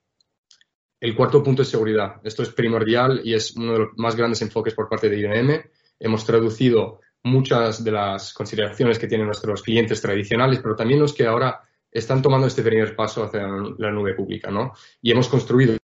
El 1.04 1.14
cuarto 1.14 1.43
punto 1.43 1.62
es 1.62 1.69
seguridad. 1.69 2.21
Esto 2.25 2.43
es 2.43 2.49
primordial 2.49 3.21
y 3.23 3.35
es 3.35 3.54
uno 3.57 3.73
de 3.73 3.78
los 3.81 3.88
más 3.97 4.16
grandes 4.16 4.40
enfoques 4.40 4.75
por 4.75 4.88
parte 4.88 5.11
de 5.11 5.19
IBM. 5.19 5.64
Hemos 6.00 6.25
traducido 6.25 7.00
muchas 7.23 7.85
de 7.85 7.93
las 7.93 8.33
consideraciones 8.33 8.99
que 8.99 9.07
tienen 9.07 9.26
nuestros 9.26 9.62
clientes 9.62 10.00
tradicionales, 10.00 10.61
pero 10.62 10.75
también 10.75 11.00
los 11.00 11.12
que 11.12 11.26
ahora 11.26 11.61
están 11.94 12.20
tomando 12.20 12.48
este 12.48 12.62
primer 12.62 12.96
paso 12.96 13.24
hacia 13.24 13.46
la 13.78 13.90
nube 13.92 14.14
pública, 14.14 14.50
¿no? 14.50 14.72
Y 15.00 15.12
hemos 15.12 15.28
construido 15.28 15.78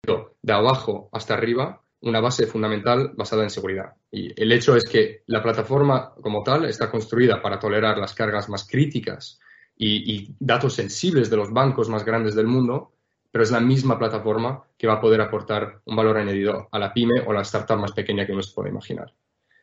de 0.42 0.52
abajo 0.52 1.10
hasta 1.12 1.34
arriba 1.34 1.82
una 2.00 2.20
base 2.20 2.46
fundamental 2.46 3.12
basada 3.14 3.42
en 3.42 3.50
seguridad. 3.50 3.92
Y 4.10 4.40
el 4.40 4.50
hecho 4.52 4.74
es 4.74 4.84
que 4.84 5.22
la 5.26 5.42
plataforma 5.42 6.14
como 6.22 6.42
tal 6.42 6.64
está 6.64 6.90
construida 6.90 7.42
para 7.42 7.58
tolerar 7.58 7.98
las 7.98 8.14
cargas 8.14 8.48
más 8.48 8.66
críticas 8.66 9.38
y, 9.76 10.14
y 10.14 10.34
datos 10.40 10.74
sensibles 10.74 11.28
de 11.28 11.36
los 11.36 11.52
bancos 11.52 11.88
más 11.88 12.04
grandes 12.04 12.34
del 12.34 12.46
mundo, 12.46 12.92
pero 13.30 13.44
es 13.44 13.50
la 13.50 13.60
misma 13.60 13.98
plataforma 13.98 14.62
que 14.78 14.86
va 14.86 14.94
a 14.94 15.00
poder 15.00 15.20
aportar 15.20 15.82
un 15.84 15.96
valor 15.96 16.16
añadido 16.16 16.68
a 16.72 16.78
la 16.78 16.94
pyme 16.94 17.20
o 17.26 17.32
la 17.32 17.42
startup 17.42 17.78
más 17.78 17.92
pequeña 17.92 18.24
que 18.24 18.32
uno 18.32 18.42
se 18.42 18.54
puede 18.54 18.70
imaginar. 18.70 19.12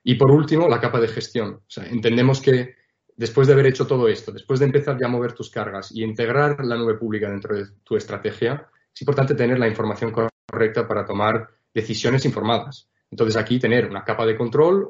Y 0.04 0.16
por 0.16 0.30
último, 0.30 0.68
la 0.68 0.80
capa 0.80 1.00
de 1.00 1.08
gestión. 1.08 1.62
entendemos 1.90 2.40
que 2.40 2.76
después 3.16 3.48
de 3.48 3.54
haber 3.54 3.68
hecho 3.68 3.88
todo 3.88 4.08
esto, 4.08 4.32
después 4.32 4.60
de 4.60 4.66
empezar 4.66 4.98
ya 5.00 5.08
a 5.08 5.10
mover 5.10 5.34
tus 5.34 5.50
cargas 5.50 5.92
y 5.92 6.04
integrar 6.04 6.64
la 6.66 6.76
nube 6.76 6.96
pública 6.96 7.30
dentro 7.30 7.56
de 7.56 7.66
tu 7.84 7.96
estrategia, 7.96 8.68
es 8.94 9.02
importante 9.02 9.36
tener 9.36 9.60
la 9.60 9.68
información 9.68 10.12
correcta 10.12 10.88
para 10.88 11.06
tomar 11.06 11.48
decisiones 11.74 12.26
informadas. 12.26 12.90
Entonces, 13.12 13.36
aquí 13.36 13.60
tener 13.60 13.88
una 13.88 14.04
capa 14.04 14.26
de 14.26 14.36
control, 14.36 14.90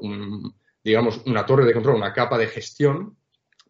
digamos, 0.83 1.21
una 1.25 1.45
torre 1.45 1.65
de 1.65 1.73
control, 1.73 1.95
una 1.95 2.13
capa 2.13 2.37
de 2.37 2.47
gestión, 2.47 3.17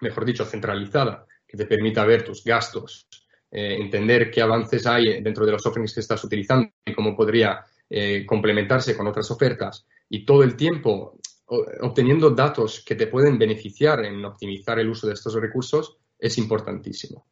mejor 0.02 0.26
dicho, 0.26 0.46
centralizada, 0.46 1.26
que 1.48 1.58
te 1.58 1.66
permita 1.66 2.06
ver 2.06 2.24
tus 2.24 2.44
gastos, 2.44 3.08
eh, 3.52 3.78
entender 3.80 4.30
qué 4.30 4.42
avances 4.42 4.86
hay 4.86 5.22
dentro 5.22 5.46
de 5.46 5.54
los 5.54 5.66
offerings 5.66 5.94
que 5.94 6.02
estás 6.02 6.24
utilizando 6.24 6.70
y 6.86 6.94
cómo 6.94 7.16
podría 7.16 7.64
eh, 7.90 8.26
complementarse 8.26 8.98
con 8.98 9.08
otras 9.08 9.30
ofertas 9.32 9.86
y 10.10 10.26
todo 10.26 10.44
el 10.44 10.56
tiempo 10.56 11.20
obteniendo 11.48 12.32
datos 12.32 12.84
que 12.84 12.96
te 12.96 13.08
pueden 13.08 13.38
beneficiar 13.38 14.04
en 14.04 14.24
optimizar 14.26 14.80
el 14.80 14.90
uso 14.90 15.08
de 15.08 15.14
estos 15.14 15.34
recursos 15.36 15.98
es 16.18 16.38
importantísimo. 16.38 17.28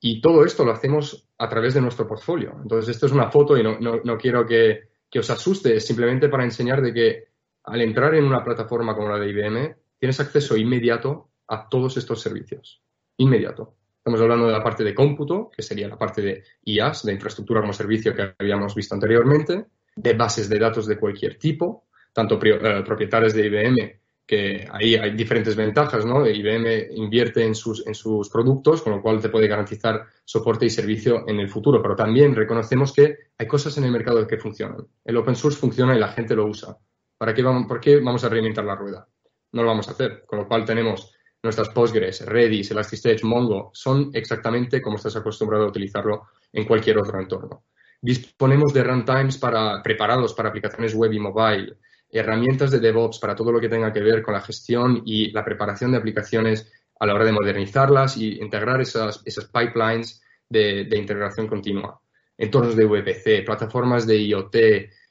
Y 0.00 0.20
todo 0.20 0.44
esto 0.44 0.64
lo 0.64 0.72
hacemos 0.72 1.28
a 1.38 1.48
través 1.48 1.74
de 1.74 1.80
nuestro 1.80 2.06
portfolio. 2.06 2.56
Entonces, 2.62 2.94
esto 2.94 3.06
es 3.06 3.12
una 3.12 3.30
foto 3.30 3.56
y 3.56 3.62
no, 3.62 3.78
no, 3.78 4.18
quiero 4.18 4.46
que, 4.46 4.90
que, 5.10 5.18
os 5.18 5.30
asuste, 5.30 5.76
es 5.76 5.86
simplemente 5.86 6.28
para 6.28 6.44
enseñar 6.44 6.82
de 6.82 6.92
que 6.92 7.24
al 7.64 7.80
entrar 7.80 8.14
en 8.14 8.24
una 8.24 8.44
plataforma 8.44 8.94
como 8.94 9.08
la 9.08 9.18
de 9.18 9.30
IBM, 9.30 9.76
tienes 9.98 10.20
acceso 10.20 10.56
inmediato 10.56 11.30
a 11.48 11.68
todos 11.68 11.96
estos 11.96 12.20
servicios. 12.20 12.82
Inmediato. 13.16 13.76
Estamos 13.96 14.20
hablando 14.20 14.46
de 14.46 14.52
la 14.52 14.62
parte 14.62 14.84
de 14.84 14.94
cómputo, 14.94 15.50
que 15.50 15.62
sería 15.62 15.88
la 15.88 15.96
parte 15.96 16.20
de 16.20 16.44
IaaS, 16.64 17.04
de 17.04 17.14
infraestructura 17.14 17.62
como 17.62 17.72
servicio 17.72 18.14
que 18.14 18.34
habíamos 18.38 18.74
visto 18.74 18.94
anteriormente, 18.94 19.64
de 19.96 20.12
bases 20.12 20.50
de 20.50 20.58
datos 20.58 20.86
de 20.86 20.98
cualquier 20.98 21.38
tipo, 21.38 21.86
tanto 22.14 22.38
eh, 22.42 22.82
propietarios 22.84 23.34
de 23.34 23.46
IBM, 23.46 24.00
que 24.26 24.66
ahí 24.72 24.94
hay 24.94 25.10
diferentes 25.14 25.54
ventajas, 25.54 26.06
¿no? 26.06 26.26
IBM 26.26 26.94
invierte 26.94 27.44
en 27.44 27.54
sus, 27.54 27.86
en 27.86 27.94
sus 27.94 28.30
productos, 28.30 28.80
con 28.80 28.94
lo 28.94 29.02
cual 29.02 29.20
te 29.20 29.28
puede 29.28 29.48
garantizar 29.48 30.06
soporte 30.24 30.64
y 30.64 30.70
servicio 30.70 31.28
en 31.28 31.40
el 31.40 31.50
futuro, 31.50 31.82
pero 31.82 31.94
también 31.94 32.34
reconocemos 32.34 32.92
que 32.92 33.16
hay 33.36 33.46
cosas 33.46 33.76
en 33.76 33.84
el 33.84 33.90
mercado 33.90 34.26
que 34.26 34.38
funcionan. 34.38 34.86
El 35.04 35.18
open 35.18 35.36
source 35.36 35.58
funciona 35.58 35.94
y 35.94 36.00
la 36.00 36.08
gente 36.08 36.34
lo 36.34 36.46
usa. 36.46 36.78
¿Para 37.18 37.34
qué 37.34 37.42
vamos, 37.42 37.66
¿Por 37.68 37.80
qué 37.80 38.00
vamos 38.00 38.24
a 38.24 38.28
reinventar 38.30 38.64
la 38.64 38.76
rueda? 38.76 39.06
No 39.52 39.62
lo 39.62 39.68
vamos 39.68 39.88
a 39.88 39.90
hacer, 39.90 40.24
con 40.26 40.38
lo 40.38 40.48
cual 40.48 40.64
tenemos 40.64 41.14
nuestras 41.42 41.68
Postgres, 41.68 42.24
Redis, 42.24 42.70
Elasticsearch, 42.70 43.22
Mongo, 43.24 43.70
son 43.74 44.10
exactamente 44.14 44.80
como 44.80 44.96
estás 44.96 45.16
acostumbrado 45.16 45.64
a 45.64 45.68
utilizarlo 45.68 46.28
en 46.50 46.64
cualquier 46.64 46.98
otro 46.98 47.20
entorno. 47.20 47.64
Disponemos 48.00 48.72
de 48.72 48.82
runtimes 48.82 49.36
para, 49.36 49.82
preparados 49.82 50.32
para 50.32 50.48
aplicaciones 50.48 50.94
web 50.94 51.12
y 51.12 51.20
mobile, 51.20 51.76
herramientas 52.18 52.70
de 52.70 52.80
DevOps 52.80 53.18
para 53.18 53.34
todo 53.34 53.52
lo 53.52 53.60
que 53.60 53.68
tenga 53.68 53.92
que 53.92 54.00
ver 54.00 54.22
con 54.22 54.34
la 54.34 54.40
gestión 54.40 55.02
y 55.04 55.30
la 55.32 55.44
preparación 55.44 55.90
de 55.90 55.98
aplicaciones 55.98 56.72
a 56.98 57.06
la 57.06 57.14
hora 57.14 57.24
de 57.24 57.32
modernizarlas 57.32 58.16
y 58.16 58.40
integrar 58.40 58.80
esas, 58.80 59.20
esas 59.24 59.46
pipelines 59.46 60.22
de, 60.48 60.88
integración 60.96 61.46
continua. 61.46 62.00
Entornos 62.38 62.76
de 62.76 62.84
VPC, 62.84 63.44
plataformas 63.44 64.06
de 64.06 64.22
IoT, 64.22 64.56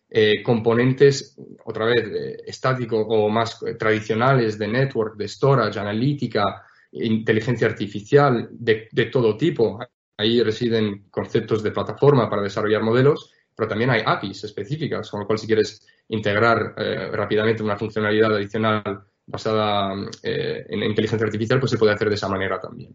eh, 0.09 0.43
componentes, 0.43 1.35
otra 1.65 1.85
vez, 1.85 2.07
eh, 2.07 2.37
estáticos 2.45 3.05
o 3.07 3.29
más 3.29 3.59
tradicionales 3.77 4.57
de 4.57 4.67
network, 4.67 5.17
de 5.17 5.27
storage, 5.27 5.79
analítica, 5.79 6.63
inteligencia 6.93 7.67
artificial, 7.67 8.47
de, 8.51 8.87
todo 9.11 9.35
tipo. 9.35 9.79
Ahí 10.17 10.41
residen 10.43 11.05
conceptos 11.09 11.63
de 11.63 11.71
plataforma 11.71 12.29
para 12.29 12.43
desarrollar 12.43 12.83
modelos, 12.83 13.33
pero 13.55 13.67
también 13.67 13.89
hay 13.89 14.01
APIs 14.05 14.43
específicas, 14.43 15.09
con 15.09 15.21
lo 15.21 15.27
cual 15.27 15.39
si 15.39 15.47
quieres 15.47 15.85
integrar 16.09 16.73
eh, 16.77 17.09
rápidamente 17.11 17.63
una 17.63 17.77
funcionalidad 17.77 18.35
adicional 18.35 19.03
basada 19.25 19.93
en 20.21 20.83
inteligencia 20.83 21.25
artificial, 21.25 21.57
pues 21.57 21.71
se 21.71 21.77
puede 21.77 21.93
hacer 21.93 22.09
de 22.09 22.15
esa 22.15 22.27
manera 22.27 22.59
también. 22.59 22.93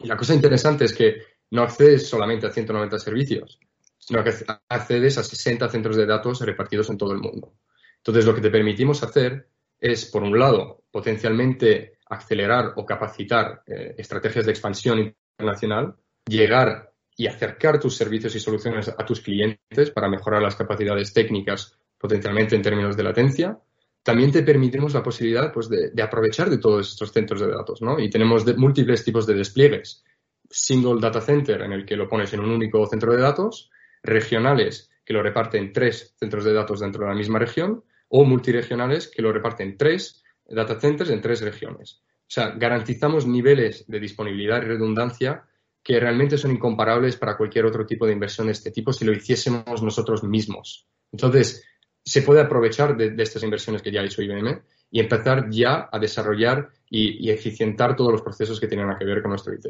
Y 0.00 0.08
la 0.08 0.16
cosa 0.16 0.34
interesante 0.34 0.84
es 0.84 0.92
que 0.92 1.22
no 1.50 1.62
accedes 1.62 2.08
solamente 2.08 2.46
a 2.46 2.50
190 2.50 2.98
servicios, 2.98 3.60
sino 3.98 4.22
que 4.24 4.32
accedes 4.68 5.18
a 5.18 5.22
60 5.22 5.68
centros 5.68 5.96
de 5.96 6.06
datos 6.06 6.40
repartidos 6.40 6.90
en 6.90 6.98
todo 6.98 7.12
el 7.12 7.20
mundo. 7.20 7.54
Entonces, 7.98 8.26
lo 8.26 8.34
que 8.34 8.40
te 8.40 8.50
permitimos 8.50 9.02
hacer 9.02 9.48
es, 9.80 10.04
por 10.06 10.22
un 10.22 10.38
lado, 10.38 10.84
potencialmente 10.90 11.98
acelerar 12.06 12.74
o 12.76 12.84
capacitar 12.84 13.62
eh, 13.66 13.94
estrategias 13.96 14.44
de 14.44 14.52
expansión 14.52 15.14
internacional, 15.38 15.96
llegar 16.26 16.92
y 17.16 17.26
acercar 17.26 17.78
tus 17.78 17.96
servicios 17.96 18.34
y 18.34 18.40
soluciones 18.40 18.88
a 18.88 19.04
tus 19.04 19.20
clientes 19.20 19.90
para 19.90 20.08
mejorar 20.08 20.42
las 20.42 20.56
capacidades 20.56 21.12
técnicas 21.12 21.78
potencialmente 21.98 22.56
en 22.56 22.62
términos 22.62 22.96
de 22.96 23.02
latencia. 23.02 23.58
También 24.02 24.30
te 24.30 24.42
permitimos 24.42 24.92
la 24.94 25.02
posibilidad 25.02 25.52
pues, 25.52 25.68
de, 25.68 26.02
aprovechar 26.02 26.50
de 26.50 26.58
todos 26.58 26.90
estos 26.90 27.12
centros 27.12 27.40
de 27.40 27.48
datos, 27.48 27.80
¿no? 27.80 27.98
Y 27.98 28.10
tenemos 28.10 28.44
múltiples 28.56 29.04
tipos 29.04 29.26
de 29.26 29.34
despliegues. 29.34 30.04
Single 30.50 31.00
data 31.00 31.20
center, 31.20 31.62
en 31.62 31.72
el 31.72 31.86
que 31.86 31.96
lo 31.96 32.08
pones 32.08 32.32
en 32.34 32.40
un 32.40 32.50
único 32.50 32.84
centro 32.86 33.12
de 33.12 33.22
datos, 33.22 33.70
regionales, 34.02 34.90
que 35.04 35.14
lo 35.14 35.22
reparten 35.22 35.72
tres 35.72 36.14
centros 36.18 36.44
de 36.44 36.52
datos 36.52 36.80
dentro 36.80 37.04
de 37.04 37.10
la 37.10 37.16
misma 37.16 37.38
región, 37.38 37.84
o 38.08 38.24
multiregionales, 38.24 39.08
que 39.08 39.22
lo 39.22 39.32
reparten 39.32 39.78
tres 39.78 40.22
data 40.46 40.78
centers 40.78 41.10
en 41.10 41.22
tres 41.22 41.40
regiones. 41.40 42.02
O 42.20 42.30
sea, 42.34 42.50
garantizamos 42.50 43.26
niveles 43.26 43.86
de 43.86 44.00
disponibilidad 44.00 44.62
y 44.62 44.66
redundancia 44.66 45.46
que 45.84 46.00
realmente 46.00 46.38
son 46.38 46.50
incomparables 46.52 47.16
para 47.16 47.36
cualquier 47.36 47.66
otro 47.66 47.84
tipo 47.84 48.06
de 48.06 48.14
inversión 48.14 48.46
de 48.46 48.54
este 48.54 48.70
tipo 48.70 48.90
si 48.90 49.04
lo 49.04 49.12
hiciésemos 49.12 49.82
nosotros 49.82 50.24
mismos. 50.24 50.88
Entonces, 51.12 51.62
se 52.02 52.22
puede 52.22 52.40
aprovechar 52.40 52.96
de, 52.96 53.14
estas 53.22 53.42
inversiones 53.42 53.82
que 53.82 53.92
ya 53.92 54.00
ha 54.00 54.04
hecho 54.04 54.22
IBM 54.22 54.62
y 54.90 55.00
empezar 55.00 55.50
ya 55.50 55.90
a 55.92 55.98
desarrollar 55.98 56.70
y, 56.88 57.30
eficientar 57.30 57.94
todos 57.96 58.12
los 58.12 58.22
procesos 58.22 58.58
que 58.58 58.66
tienen 58.66 58.88
que 58.98 59.04
ver 59.04 59.20
con 59.20 59.30
nuestro 59.30 59.52
IT. 59.52 59.66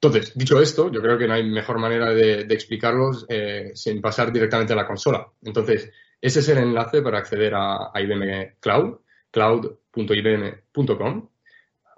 Entonces, 0.00 0.36
dicho 0.36 0.60
esto, 0.60 0.92
yo 0.92 1.00
creo 1.00 1.16
que 1.16 1.26
no 1.28 1.34
hay 1.34 1.48
mejor 1.48 1.78
manera 1.78 2.12
de, 2.12 2.40
explicarlos 2.50 3.24
eh, 3.28 3.70
sin 3.74 4.02
pasar 4.02 4.32
directamente 4.32 4.74
a 4.74 4.76
la 4.76 4.86
consola. 4.86 5.26
Entonces, 5.42 5.90
ese 6.20 6.40
es 6.40 6.48
el 6.48 6.58
enlace 6.58 7.00
para 7.00 7.18
acceder 7.18 7.54
a, 7.54 7.90
IBM 7.94 8.56
Cloud, 8.60 8.98
cloud.ibm.com. 9.30 11.28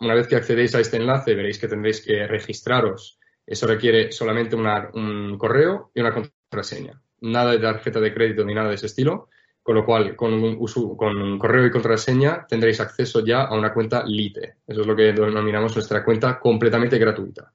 Una 0.04 0.14
vez 0.14 0.28
que 0.28 0.36
accedéis 0.36 0.74
a 0.74 0.80
este 0.80 0.98
enlace, 0.98 1.34
veréis 1.34 1.58
que 1.58 1.68
tendréis 1.68 2.00
que 2.00 2.26
registraros. 2.26 3.18
Eso 3.46 3.66
requiere 3.66 4.12
solamente 4.12 4.54
un 4.54 5.36
correo 5.38 5.90
y 5.94 6.00
una 6.00 6.12
contraseña 6.12 7.00
nada 7.24 7.52
de 7.52 7.58
tarjeta 7.58 8.00
de 8.00 8.12
crédito 8.12 8.44
ni 8.44 8.54
nada 8.54 8.68
de 8.68 8.74
ese 8.74 8.86
estilo, 8.86 9.28
con 9.62 9.74
lo 9.76 9.84
cual 9.84 10.14
con 10.14 10.34
un, 10.34 11.38
correo 11.38 11.66
y 11.66 11.70
contraseña 11.70 12.46
tendréis 12.46 12.80
acceso 12.80 13.24
ya 13.24 13.42
a 13.44 13.56
una 13.56 13.72
cuenta 13.72 14.04
Lite. 14.06 14.56
Eso 14.66 14.82
es 14.82 14.86
lo 14.86 14.94
que 14.94 15.12
denominamos 15.12 15.74
nuestra 15.74 16.04
cuenta 16.04 16.38
completamente 16.38 16.98
gratuita. 16.98 17.52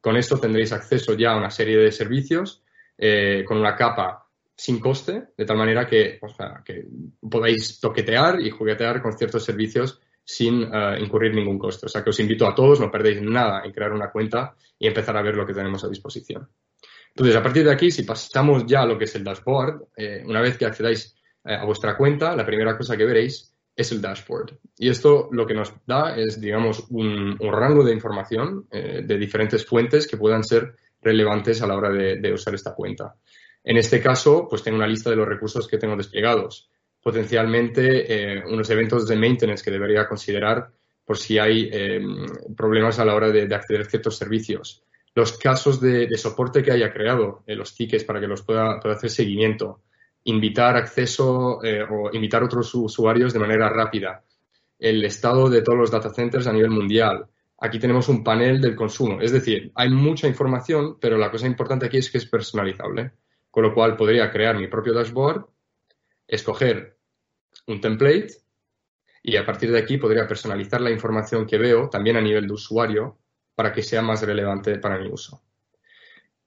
Con 0.00 0.16
esto 0.16 0.38
tendréis 0.38 0.72
acceso 0.72 1.14
ya 1.14 1.32
a 1.32 1.36
una 1.36 1.50
serie 1.50 1.76
de 1.76 1.90
servicios 1.90 2.62
eh, 2.96 3.44
con 3.46 3.58
una 3.58 3.74
capa 3.74 4.24
sin 4.54 4.80
coste, 4.80 5.24
de 5.36 5.44
tal 5.44 5.56
manera 5.56 5.86
que, 5.86 6.20
que 6.64 6.86
podáis 7.28 7.80
toquetear 7.80 8.40
y 8.40 8.50
juguetear 8.50 9.02
con 9.02 9.16
ciertos 9.16 9.44
servicios 9.44 10.00
sin 10.28 10.62
eh, 10.62 10.98
incurrir 11.00 11.34
ningún 11.34 11.58
coste. 11.58 11.86
O 11.86 11.88
sea 11.88 12.04
que 12.04 12.10
os 12.10 12.20
invito 12.20 12.46
a 12.46 12.54
todos, 12.54 12.78
no 12.80 12.90
perdéis 12.90 13.22
nada 13.22 13.62
en 13.64 13.72
crear 13.72 13.94
una 13.94 14.10
cuenta 14.10 14.54
y 14.78 14.86
empezar 14.86 15.16
a 15.16 15.22
ver 15.22 15.34
lo 15.34 15.46
que 15.46 15.54
tenemos 15.54 15.82
a 15.84 15.88
disposición. 15.88 16.46
Entonces, 17.08 17.34
a 17.34 17.42
partir 17.42 17.64
de 17.64 17.72
aquí, 17.72 17.90
si 17.90 18.02
pasamos 18.02 18.66
ya 18.66 18.82
a 18.82 18.86
lo 18.86 18.98
que 18.98 19.04
es 19.04 19.14
el 19.14 19.24
dashboard, 19.24 19.86
eh, 19.96 20.22
una 20.26 20.42
vez 20.42 20.58
que 20.58 20.66
accedáis 20.66 21.16
eh, 21.46 21.54
a 21.54 21.64
vuestra 21.64 21.96
cuenta, 21.96 22.36
la 22.36 22.44
primera 22.44 22.76
cosa 22.76 22.94
que 22.94 23.06
veréis 23.06 23.54
es 23.74 23.90
el 23.90 24.02
dashboard. 24.02 24.58
Y 24.76 24.90
esto 24.90 25.30
lo 25.32 25.46
que 25.46 25.54
nos 25.54 25.72
da 25.86 26.14
es, 26.14 26.38
digamos, 26.38 26.84
un, 26.90 27.38
rango 27.38 27.82
de 27.82 27.94
información 27.94 28.66
de 28.70 29.16
diferentes 29.16 29.64
fuentes 29.64 30.06
que 30.06 30.18
puedan 30.18 30.44
ser 30.44 30.74
relevantes 31.00 31.62
a 31.62 31.66
la 31.66 31.76
hora 31.76 31.90
de, 31.90 32.32
usar 32.34 32.54
esta 32.54 32.74
cuenta. 32.74 33.14
En 33.64 33.78
este 33.78 34.02
caso, 34.02 34.46
pues 34.50 34.62
tengo 34.62 34.76
una 34.76 34.88
lista 34.88 35.08
de 35.08 35.16
los 35.16 35.28
recursos 35.28 35.66
que 35.68 35.78
tengo 35.78 35.96
desplegados. 35.96 36.70
Potencialmente 37.08 38.42
unos 38.46 38.68
eventos 38.68 39.08
de 39.08 39.16
maintenance 39.16 39.64
que 39.64 39.70
debería 39.70 40.06
considerar 40.06 40.70
por 41.06 41.16
si 41.16 41.38
hay 41.38 41.70
problemas 42.54 42.98
a 42.98 43.04
la 43.06 43.14
hora 43.14 43.30
de 43.30 43.54
acceder 43.54 43.80
a 43.80 43.84
ciertos 43.86 44.18
servicios 44.18 44.84
los 45.18 45.36
casos 45.36 45.80
de, 45.80 46.16
soporte 46.16 46.62
que 46.62 46.70
haya 46.70 46.92
creado, 46.92 47.42
eh, 47.44 47.56
los 47.56 47.74
tickets 47.74 48.04
para 48.04 48.20
que 48.20 48.28
los 48.28 48.42
pueda, 48.42 48.78
hacer 48.78 49.10
seguimiento, 49.10 49.82
invitar 50.24 50.76
acceso 50.76 51.58
eh, 51.64 51.82
o 51.82 52.10
invitar 52.12 52.44
otros 52.44 52.72
usuarios 52.76 53.32
de 53.32 53.40
manera 53.40 53.68
rápida, 53.68 54.22
el 54.78 55.04
estado 55.04 55.50
de 55.50 55.62
todos 55.62 55.76
los 55.76 55.90
data 55.90 56.14
centers 56.14 56.46
a 56.46 56.52
nivel 56.52 56.70
mundial. 56.70 57.26
Aquí 57.58 57.80
tenemos 57.80 58.08
un 58.08 58.22
panel 58.22 58.60
del 58.60 58.76
consumo. 58.76 59.20
Es 59.20 59.32
decir, 59.32 59.72
hay 59.74 59.90
mucha 59.90 60.28
información, 60.28 60.98
pero 61.00 61.18
la 61.18 61.32
cosa 61.32 61.48
importante 61.48 61.86
aquí 61.86 61.96
es 61.96 62.10
que 62.10 62.18
es 62.18 62.26
personalizable. 62.26 63.10
Con 63.50 63.64
lo 63.64 63.74
cual 63.74 63.96
podría 63.96 64.30
crear 64.30 64.56
mi 64.56 64.68
propio 64.68 64.92
dashboard, 64.92 65.46
escoger 66.28 66.97
un 67.66 67.80
template 67.80 68.28
y 69.22 69.36
a 69.36 69.44
partir 69.44 69.70
de 69.70 69.78
aquí 69.78 69.98
podría 69.98 70.26
personalizar 70.26 70.80
la 70.80 70.90
información 70.90 71.46
que 71.46 71.58
veo 71.58 71.88
también 71.88 72.16
a 72.16 72.20
nivel 72.20 72.46
de 72.46 72.54
usuario 72.54 73.18
para 73.54 73.72
que 73.72 73.82
sea 73.82 74.02
más 74.02 74.22
relevante 74.22 74.78
para 74.78 74.98
mi 74.98 75.08
uso. 75.08 75.42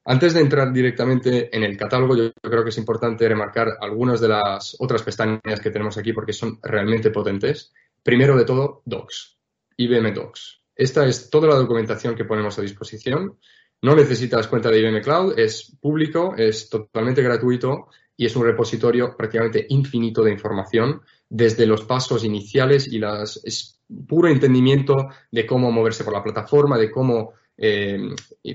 Antes 0.06 0.34
de 0.34 0.42
entrar 0.42 0.74
directamente 0.74 1.56
en 1.56 1.64
el 1.64 1.78
catálogo, 1.78 2.16
yo 2.16 2.32
creo 2.42 2.64
que 2.64 2.70
es 2.70 2.78
importante 2.78 3.28
remarcar 3.30 3.78
algunas 3.80 4.20
de 4.20 4.30
las 4.30 4.76
otras 4.80 5.04
pestañas 5.04 5.60
que 5.62 5.70
tenemos 5.70 5.98
aquí 5.98 6.12
porque 6.12 6.34
son 6.34 6.60
realmente 6.64 7.12
potentes. 7.12 7.72
Primero 8.02 8.36
de 8.36 8.46
todo, 8.46 8.82
Docs, 8.86 9.38
IBM 9.78 10.12
Docs. 10.12 10.62
Esta 10.76 11.06
es 11.06 11.30
toda 11.30 11.50
la 11.50 11.56
documentación 11.56 12.16
que 12.16 12.26
ponemos 12.26 12.58
a 12.58 12.64
disposición. 12.64 13.38
No 13.84 13.96
necesitas 13.96 14.48
cuenta 14.48 14.70
de 14.70 14.80
IBM 14.80 15.02
Cloud, 15.02 15.38
es 15.38 15.78
público, 15.80 16.34
es 16.36 16.68
totalmente 16.70 17.22
gratuito 17.22 17.90
y 18.22 18.28
es 18.28 18.36
un 18.36 18.46
repositorio 18.46 19.18
prácticamente 19.18 19.66
infinito 19.70 20.24
de 20.24 20.32
información 20.32 21.02
desde 21.28 21.66
los 21.66 21.86
pasos 21.86 22.24
iniciales 22.24 22.88
y 22.88 23.00
las 23.00 23.80
puro 24.08 24.28
entendimiento 24.28 25.10
de 25.32 25.48
cómo 25.48 25.72
moverse 25.72 26.04
por 26.04 26.14
la 26.14 26.22
plataforma, 26.22 26.78
de 26.78 26.92
cómo 26.92 27.34
eh, 27.58 28.14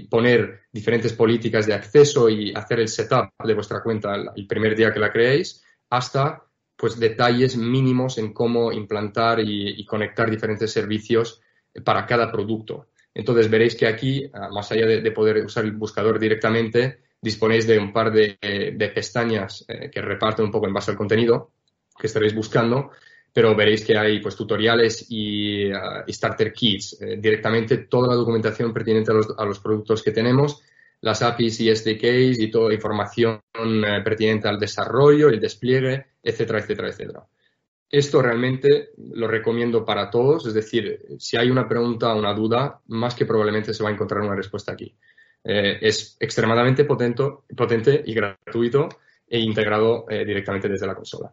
poner 0.09 0.61
diferentes 0.71 1.13
políticas 1.15 1.67
de 1.67 1.75
acceso 1.75 2.29
y 2.31 2.55
hacer 2.55 2.79
el 2.79 2.87
setup 2.87 3.31
de 3.45 3.55
vuestra 3.55 3.83
cuenta 3.83 4.15
el, 4.37 4.47
primer 4.47 4.77
día 4.77 4.93
que 4.93 5.01
la 5.01 5.11
creéis, 5.11 5.65
hasta 5.91 6.45
pues 6.77 7.01
detalles 7.01 7.57
mínimos 7.57 8.19
en 8.19 8.33
cómo 8.33 8.71
implantar 8.71 9.41
y, 9.41 9.85
conectar 9.85 10.31
diferentes 10.31 10.71
servicios 10.71 11.41
para 11.85 12.07
cada 12.07 12.31
producto. 12.31 12.87
Entonces 13.13 13.51
veréis 13.51 13.75
que 13.75 13.89
aquí, 13.89 14.31
ah, 14.33 14.49
más 14.49 14.71
allá 14.71 14.87
de, 14.87 15.11
poder 15.11 15.45
usar 15.45 15.65
el 15.65 15.73
buscador 15.73 16.21
directamente, 16.21 17.01
disponéis 17.21 17.67
de 17.67 17.79
un 17.79 17.93
par 17.93 18.13
de, 18.13 18.37
pestañas 18.95 19.65
eh, 19.69 19.91
que 19.91 20.01
reparten 20.01 20.45
un 20.45 20.51
poco 20.51 20.67
en 20.67 20.75
base 20.75 20.91
al 20.91 20.97
contenido 20.97 21.53
que 21.99 22.07
estaréis 22.07 22.35
buscando 22.35 22.91
pero 23.37 23.55
veréis 23.55 23.85
que 23.85 23.99
hay 23.99 24.19
pues, 24.21 24.35
tutoriales 24.35 25.11
y, 25.11 25.71
uh, 25.71 26.09
starter 26.09 26.55
kits, 26.55 26.99
eh, 27.03 27.19
directamente 27.21 27.77
toda 27.77 28.09
la 28.09 28.15
documentación 28.15 28.73
pertinente 28.73 29.13
a 29.13 29.45
los, 29.45 29.61
productos 29.61 30.03
que 30.03 30.11
tenemos, 30.11 30.63
las 31.03 31.21
APIs 31.21 31.61
y 31.61 31.77
SDKs 31.77 32.41
y 32.41 32.51
toda 32.51 32.69
la 32.69 32.77
información 32.77 33.43
eh, 33.55 34.01
pertinente 34.03 34.49
al 34.49 34.59
desarrollo, 34.59 35.29
el 35.29 35.39
despliegue, 35.39 36.07
etcétera, 36.23 36.61
etcétera, 36.61 36.89
etcétera. 36.89 37.27
Esto 37.91 38.23
realmente 38.23 38.93
lo 38.97 39.29
recomiendo 39.29 39.85
para 39.85 40.09
todos, 40.09 40.47
es 40.47 40.55
decir, 40.55 41.05
si 41.19 41.37
hay 41.37 41.51
una 41.51 41.69
pregunta 41.69 42.15
o 42.15 42.19
una 42.19 42.33
duda, 42.33 42.81
más 42.87 43.15
que 43.15 43.27
probablemente 43.27 43.75
se 43.75 43.83
va 43.83 43.91
a 43.91 43.93
encontrar 43.93 44.23
una 44.23 44.35
respuesta 44.35 44.73
aquí. 44.73 44.97
Eh, 45.49 45.79
es 45.81 46.17
extremadamente 46.19 46.85
potente, 46.85 48.03
y 48.05 48.15
gratuito 48.15 48.89
e 49.29 49.39
integrado 49.39 50.07
directamente 50.09 50.69
desde 50.69 50.87
la 50.87 50.95
consola. 50.95 51.33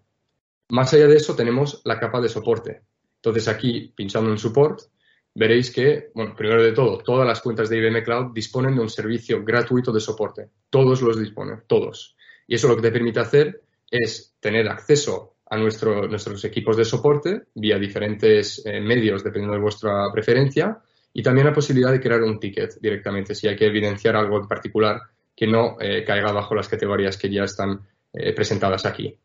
Más 0.70 0.94
allá 0.94 1.08
de 1.08 1.18
eso, 1.18 1.36
tenemos 1.36 1.82
la 1.86 2.00
capa 2.00 2.20
de 2.22 2.30
soporte. 2.30 2.82
Entonces, 3.18 3.48
aquí, 3.48 3.94
pinchando 3.96 4.32
en 4.32 4.38
Support, 4.38 4.82
veréis 5.36 5.72
que, 5.72 6.12
bueno, 6.14 6.36
primero 6.36 6.64
de 6.64 6.74
todo, 6.74 6.98
todas 6.98 7.28
las 7.28 7.42
cuentas 7.42 7.70
de 7.70 7.78
IBM 7.78 8.04
Cloud 8.04 8.34
disponen 8.34 8.76
de 8.76 8.82
un 8.82 8.90
servicio 8.90 9.44
gratuito 9.44 9.92
de 9.92 10.00
soporte. 10.00 10.50
Todos 10.70 11.02
los 11.02 11.20
disponen, 11.20 11.64
todos. 11.68 12.16
Y 12.48 12.56
eso 12.56 12.68
lo 12.68 12.76
que 12.76 12.82
te 12.82 12.92
permite 12.92 13.20
hacer 13.20 13.62
es 13.90 14.36
tener 14.40 14.68
acceso 14.68 15.36
a 15.50 15.58
nuestros 15.58 16.44
equipos 16.46 16.76
de 16.76 16.86
soporte 16.86 17.44
vía 17.54 17.78
diferentes 17.78 18.62
eh, 18.66 18.82
medios, 18.82 19.24
dependiendo 19.24 19.56
de 19.56 19.62
vuestra 19.62 20.12
preferencia, 20.12 20.82
y 21.14 21.22
también 21.22 21.48
la 21.48 21.54
posibilidad 21.54 21.92
de 21.92 22.02
crear 22.02 22.24
un 22.24 22.40
ticket 22.40 22.80
directamente 22.82 23.36
si 23.36 23.48
hay 23.48 23.56
que 23.56 23.68
evidenciar 23.68 24.16
algo 24.16 24.38
en 24.40 24.48
particular 24.48 25.02
que 25.36 25.48
no 25.48 25.78
eh, 25.80 26.04
caiga 26.04 26.32
bajo 26.32 26.56
las 26.56 26.68
categorías 26.68 27.18
que 27.18 27.30
ya 27.30 27.44
están 27.44 27.82
eh, 28.12 28.34
presentadas 28.34 28.86
aquí. 28.86 29.18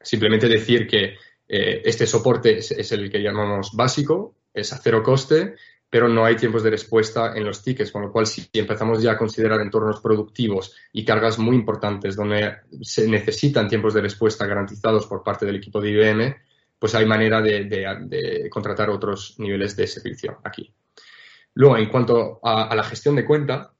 Simplemente 0.00 0.48
decir 0.48 0.86
que 0.86 1.16
eh, 1.46 1.82
este 1.84 2.06
soporte 2.06 2.58
es, 2.58 2.92
el 2.92 3.10
que 3.10 3.22
llamamos 3.22 3.72
básico, 3.74 4.36
es 4.52 4.72
a 4.72 4.78
cero 4.78 5.02
coste, 5.02 5.54
pero 5.88 6.08
no 6.08 6.24
hay 6.24 6.34
tiempos 6.36 6.62
de 6.62 6.70
respuesta 6.70 7.34
en 7.36 7.44
los 7.44 7.62
tickets, 7.62 7.92
con 7.92 8.02
lo 8.02 8.10
cual 8.12 8.26
si 8.26 8.48
empezamos 8.52 9.00
ya 9.00 9.12
a 9.12 9.18
considerar 9.18 9.60
entornos 9.60 10.00
productivos 10.00 10.74
y 10.92 11.04
cargas 11.04 11.38
muy 11.38 11.54
importantes 11.54 12.16
donde 12.16 12.56
se 12.82 13.06
necesitan 13.08 13.68
tiempos 13.68 13.94
de 13.94 14.00
respuesta 14.00 14.46
garantizados 14.46 15.06
por 15.06 15.22
parte 15.22 15.46
del 15.46 15.56
equipo 15.56 15.80
de 15.80 15.90
IBM, 15.90 16.36
pues 16.78 16.94
hay 16.96 17.06
manera 17.06 17.40
de, 17.40 18.48
contratar 18.50 18.90
otros 18.90 19.36
niveles 19.38 19.76
de 19.76 19.86
servicio 19.86 20.40
aquí. 20.42 20.72
Luego, 21.54 21.76
en 21.76 21.88
cuanto 21.88 22.40
a, 22.42 22.74
la 22.74 22.82
gestión 22.82 23.16
de 23.16 23.24
cuenta, 23.24 23.72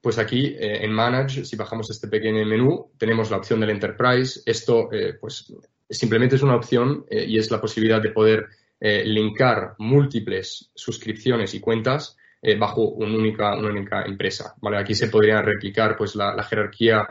pues 0.00 0.18
aquí 0.18 0.46
eh, 0.46 0.84
en 0.84 0.92
Manage, 0.92 1.44
si 1.44 1.56
bajamos 1.56 1.90
este 1.90 2.08
pequeño 2.08 2.44
menú, 2.44 2.92
tenemos 2.98 3.30
la 3.30 3.36
opción 3.36 3.60
del 3.60 3.70
Enterprise. 3.70 4.42
Esto, 4.44 4.92
eh, 4.92 5.14
pues, 5.20 5.52
simplemente 5.88 6.36
es 6.36 6.42
una 6.42 6.56
opción 6.56 7.06
eh, 7.08 7.24
y 7.26 7.38
es 7.38 7.50
la 7.50 7.60
posibilidad 7.60 8.02
de 8.02 8.10
poder 8.10 8.48
linkar 8.80 9.76
múltiples 9.78 10.70
suscripciones 10.74 11.54
y 11.54 11.60
cuentas 11.60 12.18
bajo 12.58 12.82
una 12.82 13.16
única, 13.16 14.04
empresa. 14.04 14.54
¿vale? 14.60 14.76
Aquí 14.76 14.94
se 14.94 15.08
podría 15.08 15.40
replicar, 15.40 15.96
pues, 15.96 16.14
la, 16.16 16.42
jerarquía 16.42 17.08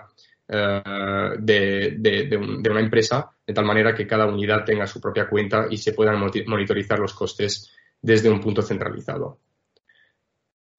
de, 0.48 2.38
una 2.70 2.80
empresa 2.80 3.32
de 3.48 3.54
tal 3.56 3.66
manera 3.66 3.96
que 3.96 4.06
cada 4.06 4.28
unidad 4.28 4.66
tenga 4.66 4.86
su 4.86 5.02
propia 5.02 5.28
cuenta 5.28 5.66
y 5.68 5.78
se 5.78 5.94
puedan 5.94 6.20
monitorizar 6.20 7.00
los 7.00 7.16
costes 7.16 7.72
desde 8.00 8.30
un 8.30 8.40
punto 8.40 8.62
centralizado. 8.62 9.40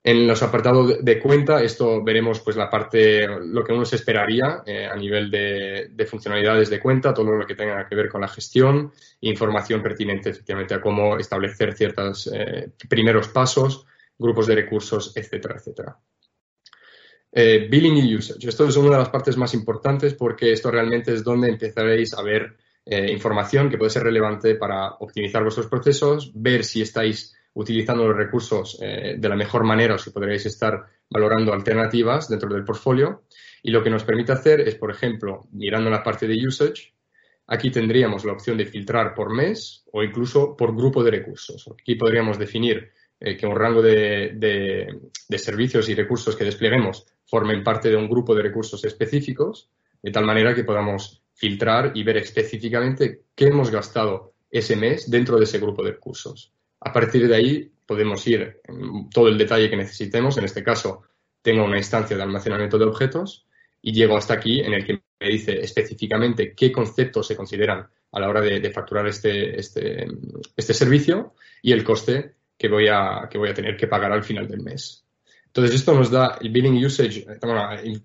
En 0.06 0.26
los 0.26 0.42
apartados 0.42 1.02
de 1.02 1.18
cuenta, 1.18 1.62
esto 1.62 2.04
veremos 2.04 2.40
pues 2.40 2.56
la 2.56 2.68
parte, 2.68 3.26
lo 3.26 3.64
que 3.64 3.72
uno 3.72 3.86
se 3.86 3.96
esperaría 3.96 4.62
eh, 4.66 4.84
a 4.84 4.94
nivel 4.96 5.30
de, 5.30 6.06
funcionalidades 6.06 6.68
de 6.68 6.78
cuenta, 6.78 7.14
todo 7.14 7.32
lo 7.32 7.46
que 7.46 7.54
tenga 7.54 7.88
que 7.88 7.94
ver 7.94 8.10
con 8.10 8.20
la 8.20 8.28
gestión, 8.28 8.92
información 9.22 9.82
pertinente 9.82 10.28
efectivamente 10.28 10.74
a 10.74 10.82
cómo 10.82 11.16
establecer 11.16 11.72
ciertos 11.72 12.30
eh, 12.30 12.72
primeros 12.86 13.28
pasos, 13.28 13.86
grupos 14.18 14.46
de 14.46 14.56
recursos, 14.56 15.16
etcétera, 15.16 15.54
etcétera. 15.56 15.98
Eh, 17.32 17.66
billing 17.70 17.96
y 17.96 18.14
usage. 18.14 18.46
Esto 18.46 18.68
es 18.68 18.76
una 18.76 18.90
de 18.90 18.98
las 18.98 19.08
partes 19.08 19.38
más 19.38 19.54
importantes 19.54 20.12
porque 20.12 20.52
esto 20.52 20.70
realmente 20.70 21.14
es 21.14 21.24
donde 21.24 21.48
empezaréis 21.48 22.12
a 22.12 22.22
ver 22.22 22.58
información 22.86 23.70
que 23.70 23.78
puede 23.78 23.90
ser 23.90 24.02
relevante 24.02 24.56
para 24.56 24.96
optimizar 25.00 25.42
vuestros 25.42 25.68
procesos, 25.68 26.30
ver 26.34 26.62
si 26.64 26.82
estáis 26.82 27.34
utilizando 27.54 28.06
los 28.06 28.16
recursos 28.16 28.78
eh, 28.80 29.16
de 29.18 29.28
la 29.28 29.36
mejor 29.36 29.64
manera 29.64 29.94
o 29.94 29.98
si 29.98 30.10
podréis 30.10 30.46
estar 30.46 30.84
valorando 31.08 31.52
alternativas 31.52 32.28
dentro 32.28 32.52
del 32.52 32.64
portfolio. 32.64 33.24
Y 33.62 33.70
lo 33.70 33.82
que 33.82 33.90
nos 33.90 34.04
permite 34.04 34.32
hacer 34.32 34.60
es, 34.60 34.74
por 34.74 34.90
ejemplo, 34.90 35.46
mirando 35.52 35.88
la 35.88 36.02
parte 36.02 36.26
de 36.26 36.46
usage, 36.46 36.92
aquí 37.46 37.70
tendríamos 37.70 38.24
la 38.24 38.32
opción 38.32 38.58
de 38.58 38.66
filtrar 38.66 39.14
por 39.14 39.32
mes 39.34 39.84
o 39.92 40.02
incluso 40.02 40.56
por 40.56 40.74
grupo 40.74 41.02
de 41.02 41.12
recursos. 41.12 41.68
Aquí 41.72 41.94
podríamos 41.94 42.38
definir 42.38 42.90
eh, 43.20 43.36
que 43.36 43.46
un 43.46 43.56
rango 43.56 43.80
de, 43.80 44.32
de, 44.34 45.38
servicios 45.38 45.88
y 45.88 45.94
recursos 45.94 46.36
que 46.36 46.44
despleguemos 46.44 47.06
formen 47.26 47.62
parte 47.62 47.88
de 47.88 47.96
un 47.96 48.08
grupo 48.08 48.34
de 48.34 48.42
recursos 48.42 48.84
específicos, 48.84 49.70
de 50.02 50.10
tal 50.10 50.24
manera 50.24 50.54
que 50.54 50.64
podamos 50.64 51.22
filtrar 51.34 51.92
y 51.94 52.02
ver 52.02 52.18
específicamente 52.18 53.22
qué 53.34 53.46
hemos 53.46 53.70
gastado 53.70 54.34
ese 54.50 54.76
mes 54.76 55.10
dentro 55.10 55.38
de 55.38 55.44
ese 55.44 55.58
grupo 55.58 55.82
de 55.82 55.92
recursos. 55.92 56.53
A 56.84 56.92
partir 56.92 57.26
de 57.26 57.34
ahí 57.34 57.72
podemos 57.86 58.26
ir 58.26 58.60
en 58.64 59.08
todo 59.10 59.28
el 59.28 59.38
detalle 59.38 59.70
que 59.70 59.76
necesitemos. 59.76 60.36
En 60.38 60.44
este 60.44 60.62
caso, 60.62 61.02
tengo 61.42 61.64
una 61.64 61.78
instancia 61.78 62.16
de 62.16 62.22
almacenamiento 62.22 62.78
de 62.78 62.84
objetos 62.84 63.46
y 63.82 63.92
llego 63.92 64.16
hasta 64.16 64.34
aquí 64.34 64.60
en 64.60 64.74
el 64.74 64.84
que 64.84 65.02
me 65.20 65.28
dice 65.28 65.60
específicamente 65.60 66.54
qué 66.54 66.72
conceptos 66.72 67.26
se 67.26 67.36
consideran 67.36 67.86
a 68.12 68.20
la 68.20 68.28
hora 68.28 68.40
de, 68.40 68.70
facturar 68.70 69.06
este, 69.06 69.58
este, 69.58 70.06
este, 70.56 70.74
servicio 70.74 71.34
y 71.62 71.72
el 71.72 71.82
coste 71.82 72.36
que 72.56 72.68
voy, 72.68 72.86
a, 72.88 73.28
que 73.28 73.38
voy 73.38 73.50
a 73.50 73.54
tener 73.54 73.76
que 73.76 73.88
pagar 73.88 74.12
al 74.12 74.22
final 74.22 74.46
del 74.46 74.60
mes. 74.60 75.04
Entonces, 75.46 75.74
esto 75.74 75.94
nos 75.94 76.10
da 76.10 76.38
el 76.40 76.50
billing 76.50 76.84
usage, 76.84 77.26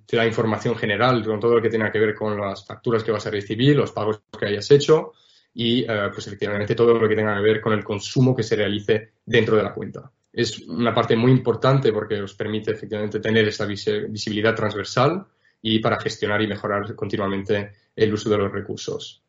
te 0.05 0.17
da 0.17 0.25
información 0.25 0.75
general 0.75 1.23
con 1.23 1.39
todo 1.39 1.55
lo 1.55 1.61
que 1.61 1.69
tenga 1.69 1.91
que 1.91 1.99
ver 1.99 2.15
con 2.15 2.39
las 2.39 2.65
facturas 2.65 3.03
que 3.03 3.11
vas 3.11 3.25
a 3.25 3.31
recibir, 3.31 3.75
los 3.75 3.91
pagos 3.91 4.21
que 4.37 4.47
hayas 4.47 4.69
hecho, 4.71 5.13
y 5.53 5.81
eh, 5.81 6.09
pues 6.13 6.27
efectivamente 6.27 6.75
todo 6.75 6.93
lo 6.93 7.07
que 7.07 7.15
tenga 7.15 7.35
que 7.35 7.41
ver 7.41 7.62
con 7.62 7.73
el 7.73 7.83
consumo 7.83 8.35
que 8.35 8.43
se 8.43 8.55
realice 8.55 9.13
dentro 9.25 9.55
de 9.55 9.63
la 9.63 9.73
cuenta. 9.73 10.12
Es 10.31 10.59
una 10.59 10.93
parte 10.93 11.15
muy 11.15 11.31
importante 11.31 11.91
porque 11.91 12.21
os 12.21 12.35
permite 12.35 12.71
efectivamente 12.71 13.19
tener 13.19 13.47
esa 13.47 13.65
visibilidad 13.65 14.55
transversal 14.55 15.25
y 15.62 15.79
para 15.79 15.99
gestionar 15.99 16.41
y 16.41 16.47
mejorar 16.47 16.95
continuamente 16.95 17.71
el 17.95 18.13
uso 18.13 18.29
de 18.29 18.38
los 18.38 18.51
recursos. 18.51 19.23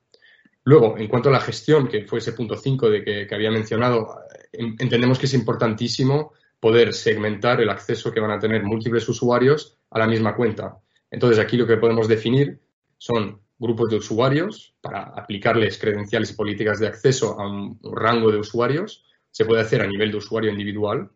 Luego, 0.65 0.97
en 0.99 1.09
cuanto 1.09 1.31
a 1.31 1.33
la 1.33 1.41
gestión, 1.41 1.89
que 1.89 2.05
fue 2.05 2.19
ese 2.19 2.33
punto 2.33 2.55
5 2.55 2.91
de 2.91 3.03
que, 3.03 3.27
que, 3.27 3.35
había 3.35 3.51
mencionado, 3.51 4.21
entendemos 4.53 5.19
que 5.19 5.27
es 5.27 5.35
importantísimo 5.35 6.35
poder 6.61 6.93
segmentar 6.93 7.61
el 7.63 7.71
acceso 7.71 8.13
que 8.13 8.21
van 8.21 8.33
a 8.33 8.39
tener 8.39 8.63
múltiples 8.63 9.09
usuarios 9.09 9.79
a 9.91 9.99
la 9.99 10.07
misma 10.07 10.37
cuenta. 10.37 10.79
Entonces, 11.11 11.39
aquí 11.39 11.57
lo 11.57 11.67
que 11.67 11.79
podemos 11.79 12.07
definir 12.07 12.61
son 12.99 13.41
grupos 13.61 13.91
de 13.91 13.97
usuarios 13.97 14.75
para 14.81 15.03
aplicarles 15.03 15.79
credenciales 15.79 16.31
y 16.31 16.35
políticas 16.35 16.81
de 16.81 16.89
acceso 16.89 17.39
a 17.39 17.47
un 17.47 17.79
rango 17.83 18.33
de 18.33 18.39
usuarios. 18.39 19.05
Se 19.31 19.45
puede 19.45 19.61
hacer 19.61 19.83
a 19.83 19.87
nivel 19.87 20.11
de 20.11 20.17
usuario 20.17 20.51
individual 20.51 21.11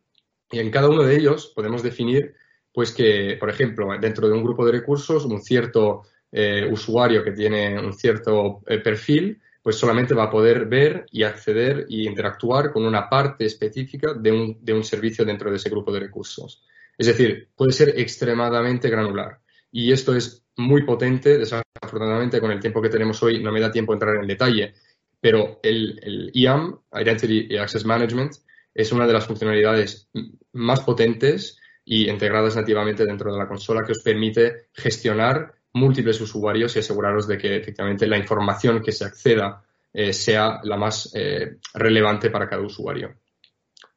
y 0.50 0.58
en 0.60 0.70
cada 0.70 0.88
uno 0.88 1.02
de 1.02 1.16
ellos 1.16 1.52
podemos 1.54 1.82
definir 1.82 2.34
pues 2.72 2.92
que, 2.92 3.36
por 3.40 3.48
ejemplo, 3.48 3.88
dentro 3.98 4.28
de 4.28 4.34
un 4.34 4.44
grupo 4.44 4.66
de 4.66 4.72
recursos, 4.72 5.24
un 5.24 5.40
cierto 5.40 6.02
eh, 6.30 6.68
usuario 6.70 7.24
que 7.24 7.32
tiene 7.32 7.80
un 7.80 7.92
cierto 7.92 8.62
eh, 8.66 8.78
perfil, 8.78 9.40
pues 9.62 9.76
solamente 9.76 10.12
va 10.12 10.24
a 10.24 10.30
poder 10.30 10.66
ver 10.66 11.06
y 11.10 11.22
acceder 11.22 11.86
y 11.88 12.06
interactuar 12.06 12.72
con 12.72 12.84
una 12.84 13.08
parte 13.08 13.46
específica 13.46 14.12
de 14.12 14.30
un, 14.30 14.58
de 14.60 14.74
un 14.74 14.84
servicio 14.84 15.24
dentro 15.24 15.50
de 15.50 15.56
ese 15.56 15.70
grupo 15.70 15.90
de 15.92 16.00
recursos. 16.00 16.62
Es 16.98 17.06
decir, 17.06 17.48
puede 17.56 17.72
ser 17.72 17.98
extremadamente 17.98 18.90
granular. 18.90 19.40
Y 19.76 19.90
esto 19.90 20.14
es 20.14 20.46
muy 20.56 20.84
potente, 20.84 21.36
desafortunadamente 21.36 22.40
con 22.40 22.52
el 22.52 22.60
tiempo 22.60 22.80
que 22.80 22.88
tenemos 22.88 23.20
hoy 23.24 23.42
no 23.42 23.50
me 23.50 23.60
da 23.60 23.72
tiempo 23.72 23.90
a 23.90 23.96
entrar 23.96 24.14
en 24.14 24.28
detalle, 24.28 24.72
pero 25.20 25.58
el, 25.64 26.30
IAM, 26.32 26.78
Identity 26.92 27.56
Access 27.56 27.84
Management, 27.84 28.34
es 28.72 28.92
una 28.92 29.04
de 29.04 29.12
las 29.12 29.26
funcionalidades 29.26 30.08
más 30.52 30.80
potentes 30.82 31.58
y 31.84 32.08
integradas 32.08 32.54
nativamente 32.54 33.04
dentro 33.04 33.32
de 33.32 33.38
la 33.38 33.48
consola 33.48 33.82
que 33.84 33.90
os 33.90 34.00
permite 34.00 34.68
gestionar 34.72 35.52
múltiples 35.72 36.20
usuarios 36.20 36.76
y 36.76 36.78
aseguraros 36.78 37.26
de 37.26 37.36
que 37.36 37.56
efectivamente 37.56 38.06
la 38.06 38.16
información 38.16 38.80
que 38.80 38.92
se 38.92 39.04
acceda 39.04 39.64
eh, 39.92 40.12
sea 40.12 40.60
la 40.62 40.76
más 40.76 41.10
eh, 41.16 41.56
relevante 41.74 42.30
para 42.30 42.48
cada 42.48 42.62
usuario. 42.62 43.16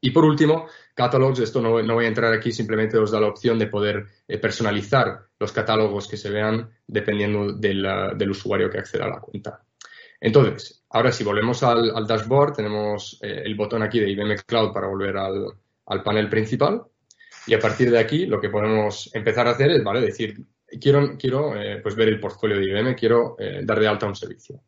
Y 0.01 0.09
por 0.09 0.25
último, 0.25 0.67
catalogs, 0.97 1.39
esto 1.39 1.61
no, 1.61 1.73
voy 1.93 2.05
a 2.05 2.07
entrar 2.07 2.33
aquí, 2.33 2.51
simplemente 2.51 2.97
os 2.97 3.11
da 3.11 3.19
la 3.19 3.27
opción 3.27 3.59
de 3.59 3.67
poder 3.67 4.07
eh, 4.27 4.39
personalizar 4.39 5.27
los 5.39 5.51
catálogos 5.51 6.07
que 6.07 6.17
se 6.17 6.31
vean 6.31 6.71
dependiendo 6.87 7.53
del, 7.53 8.29
usuario 8.31 8.67
que 8.67 8.79
acceda 8.79 9.05
a 9.05 9.09
la 9.09 9.19
cuenta. 9.19 9.63
Entonces, 10.19 10.83
ahora 10.89 11.11
si 11.11 11.23
volvemos 11.23 11.61
al, 11.61 12.07
dashboard, 12.07 12.55
tenemos 12.55 13.19
eh, 13.21 13.43
el 13.45 13.53
botón 13.53 13.83
aquí 13.83 13.99
de 13.99 14.09
IBM 14.09 14.37
Cloud 14.47 14.73
para 14.73 14.87
volver 14.87 15.15
al, 15.17 16.03
panel 16.03 16.29
principal. 16.29 16.81
Y 17.45 17.53
a 17.53 17.59
partir 17.59 17.91
de 17.91 17.99
aquí, 17.99 18.25
lo 18.25 18.41
que 18.41 18.49
podemos 18.49 19.11
empezar 19.13 19.47
a 19.47 19.51
hacer 19.51 19.69
es, 19.69 19.83
¿vale? 19.83 20.01
Decir, 20.01 20.35
quiero, 20.81 21.15
quiero 21.15 21.55
eh, 21.55 21.79
pues 21.81 21.95
ver 21.95 22.07
el 22.07 22.19
portfolio 22.19 22.57
de 22.57 22.65
IBM, 22.65 22.95
quiero 22.95 23.37
dar 23.63 23.79
de 23.79 23.87
alta 23.87 24.07
un 24.07 24.15
servicio. 24.15 24.63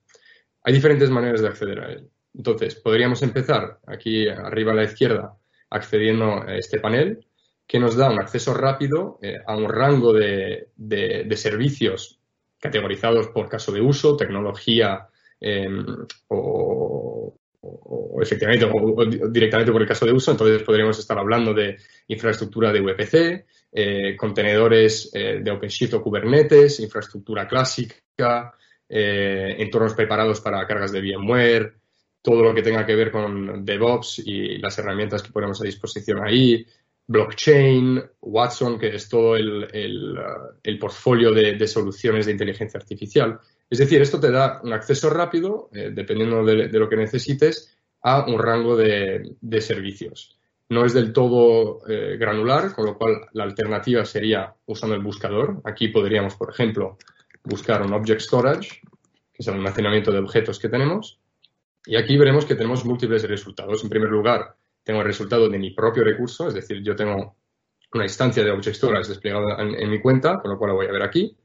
Hay 0.64 0.74
diferentes 0.74 1.10
maneras 1.10 1.42
de 1.42 1.48
acceder 1.48 1.80
a 1.80 1.92
él. 1.92 2.08
Entonces, 2.36 2.76
podríamos 2.76 3.24
empezar 3.24 3.80
aquí 3.88 4.30
arriba 4.30 4.74
a 4.74 4.76
la 4.76 4.84
izquierda 4.84 5.39
accediendo 5.70 6.44
a 6.44 6.56
este 6.56 6.80
panel 6.80 7.26
que 7.70 7.80
nos 7.80 7.96
da 7.96 8.10
un 8.10 8.20
acceso 8.20 8.52
rápido 8.56 9.20
eh, 9.22 9.38
a 9.46 9.56
un 9.56 9.70
rango 9.70 10.12
de, 10.12 10.70
servicios 11.36 12.20
categorizados 12.58 13.28
por 13.28 13.48
caso 13.48 13.72
de 13.72 13.80
uso, 13.80 14.18
tecnología 14.18 15.08
em, 15.40 15.86
o, 16.30 17.36
efectivamente 18.20 18.66
o, 18.66 19.06
directamente 19.30 19.72
por 19.72 19.84
el 19.84 19.88
caso 19.88 20.08
de 20.08 20.14
uso. 20.14 20.32
Entonces 20.32 20.64
podríamos 20.64 20.98
estar 20.98 21.20
hablando 21.20 21.54
de 21.54 21.78
infraestructura 22.08 22.74
de 22.74 22.82
VPC, 22.82 23.46
eh, 23.72 24.16
contenedores 24.18 25.12
eh, 25.14 25.40
de 25.40 25.52
OpenShift 25.52 25.94
o 25.94 26.02
Kubernetes, 26.02 26.80
infraestructura 26.80 27.48
clásica, 27.48 28.52
entornos 28.92 29.94
preparados 29.94 30.42
para 30.42 30.66
cargas 30.66 30.92
de 30.92 31.02
VMware, 31.02 31.79
todo 32.22 32.44
lo 32.44 32.54
que 32.54 32.62
tenga 32.62 32.86
que 32.86 32.96
ver 32.96 33.12
con 33.12 33.64
DevOps 33.64 34.20
y 34.20 34.58
las 34.58 34.78
herramientas 34.78 35.24
que 35.24 35.32
ponemos 35.32 35.62
a 35.62 35.66
disposición 35.66 36.20
ahí, 36.24 36.66
blockchain, 37.10 38.04
Watson, 38.22 38.78
que 38.78 38.96
es 38.96 39.10
todo 39.10 39.36
el, 39.36 40.16
uh, 40.16 40.80
portfolio 40.80 41.32
de, 41.32 41.68
soluciones 41.68 42.28
de 42.28 42.34
inteligencia 42.34 42.80
artificial. 42.80 43.40
Es 43.68 43.80
decir, 43.80 44.02
esto 44.02 44.20
te 44.20 44.30
da 44.30 44.62
un 44.64 44.74
acceso 44.74 45.10
rápido, 45.10 45.70
eh, 45.74 45.92
dependiendo 45.92 46.46
de, 46.46 46.68
lo 46.68 46.88
que 46.88 46.96
necesites, 46.96 47.76
a 48.02 48.26
un 48.28 48.38
rango 48.38 48.76
de, 48.76 49.36
servicios. 49.60 50.38
no 50.70 50.86
es 50.86 50.94
del 50.94 51.12
todo 51.12 51.82
eh, 51.90 52.16
granular, 52.18 52.76
con 52.76 52.86
lo 52.86 52.96
cual 52.96 53.22
la 53.34 53.44
alternativa 53.44 54.06
sería 54.06 54.54
usando 54.68 54.96
el 54.96 55.02
buscador. 55.02 55.62
Aquí 55.64 55.88
podríamos, 55.88 56.36
por 56.36 56.52
ejemplo, 56.52 56.98
buscar 57.44 57.82
un 57.82 57.94
Object 57.94 58.22
Storage, 58.22 58.82
que 59.34 59.40
es 59.40 59.48
el 59.48 59.56
almacenamiento 59.56 60.12
de 60.12 60.20
objetos 60.20 60.60
que 60.60 60.70
tenemos. 60.70 61.19
Y 61.90 61.96
aquí 61.96 62.18
veremos 62.18 62.46
que 62.46 62.54
tenemos 62.54 62.86
múltiples 62.86 63.28
resultados. 63.28 63.84
En 63.84 63.90
primer 63.90 64.10
lugar, 64.10 64.56
tengo 64.84 65.00
el 65.00 65.08
resultado 65.08 65.50
de 65.50 65.58
mi 65.58 65.72
propio 65.72 66.04
recurso, 66.04 66.48
es 66.48 66.54
decir, 66.54 66.84
yo 66.84 66.96
tengo 66.96 67.36
una 67.92 68.04
instancia 68.04 68.44
de 68.44 68.52
Object 68.52 68.76
Storage 68.76 69.10
desplegada 69.10 69.58
en, 69.60 69.90
mi 69.90 70.00
cuenta, 70.00 70.38
con 70.40 70.52
lo 70.52 70.58
cual 70.60 70.70
lo 70.70 70.76
voy 70.76 70.86
a 70.86 70.92
ver 70.92 71.02
aquí. 71.02 71.36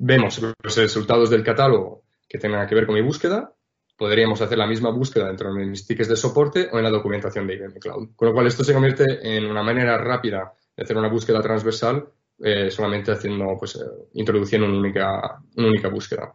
Vemos 0.00 0.42
los 0.42 0.76
resultados 0.76 1.30
del 1.30 1.44
catálogo 1.44 2.02
que 2.28 2.38
tengan 2.38 2.66
que 2.66 2.74
ver 2.74 2.84
con 2.84 2.96
mi 2.96 3.00
búsqueda 3.00 3.54
podríamos 3.96 4.40
hacer 4.40 4.56
la 4.56 4.66
misma 4.66 4.90
búsqueda 4.90 5.26
dentro 5.26 5.52
de 5.52 5.66
mis 5.66 5.84
tickets 5.86 6.08
de 6.08 6.16
soporte 6.16 6.68
o 6.72 6.78
en 6.78 6.84
la 6.84 6.90
documentación 6.90 7.46
de 7.46 7.54
IBM 7.54 7.80
Cloud. 7.80 8.10
Con 8.14 8.28
lo 8.28 8.34
cual, 8.34 8.46
esto 8.46 8.62
se 8.62 8.72
convierte 8.72 9.04
en 9.22 9.44
una 9.44 9.62
manera 9.62 9.98
rápida 9.98 10.52
de 10.76 10.84
hacer 10.84 10.96
una 10.96 11.08
búsqueda 11.08 11.42
transversal 11.42 12.08
eh, 12.38 12.70
solamente 12.70 13.10
haciendo, 13.10 13.56
pues, 13.58 13.74
eh, 13.74 14.08
introduciendo 14.14 14.68
una 14.68 14.78
única, 14.78 15.40
una 15.56 15.68
única 15.68 15.88
búsqueda. 15.88 16.32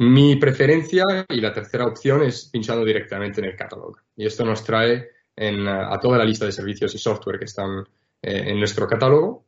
Mi 0.00 0.36
preferencia 0.36 1.04
y 1.28 1.40
la 1.40 1.52
tercera 1.52 1.86
opción 1.86 2.22
es 2.22 2.46
pinchando 2.46 2.84
directamente 2.84 3.40
en 3.40 3.46
el 3.46 3.56
catálogo. 3.56 3.98
Y 4.16 4.26
esto 4.26 4.44
nos 4.44 4.64
trae 4.64 5.08
a 5.36 5.98
toda 6.00 6.18
la 6.18 6.24
lista 6.24 6.44
de 6.44 6.52
servicios 6.52 6.94
y 6.94 6.98
software 6.98 7.38
que 7.38 7.46
están 7.46 7.80
eh, 8.20 8.44
en 8.46 8.58
nuestro 8.58 8.86
catálogo. 8.86 9.46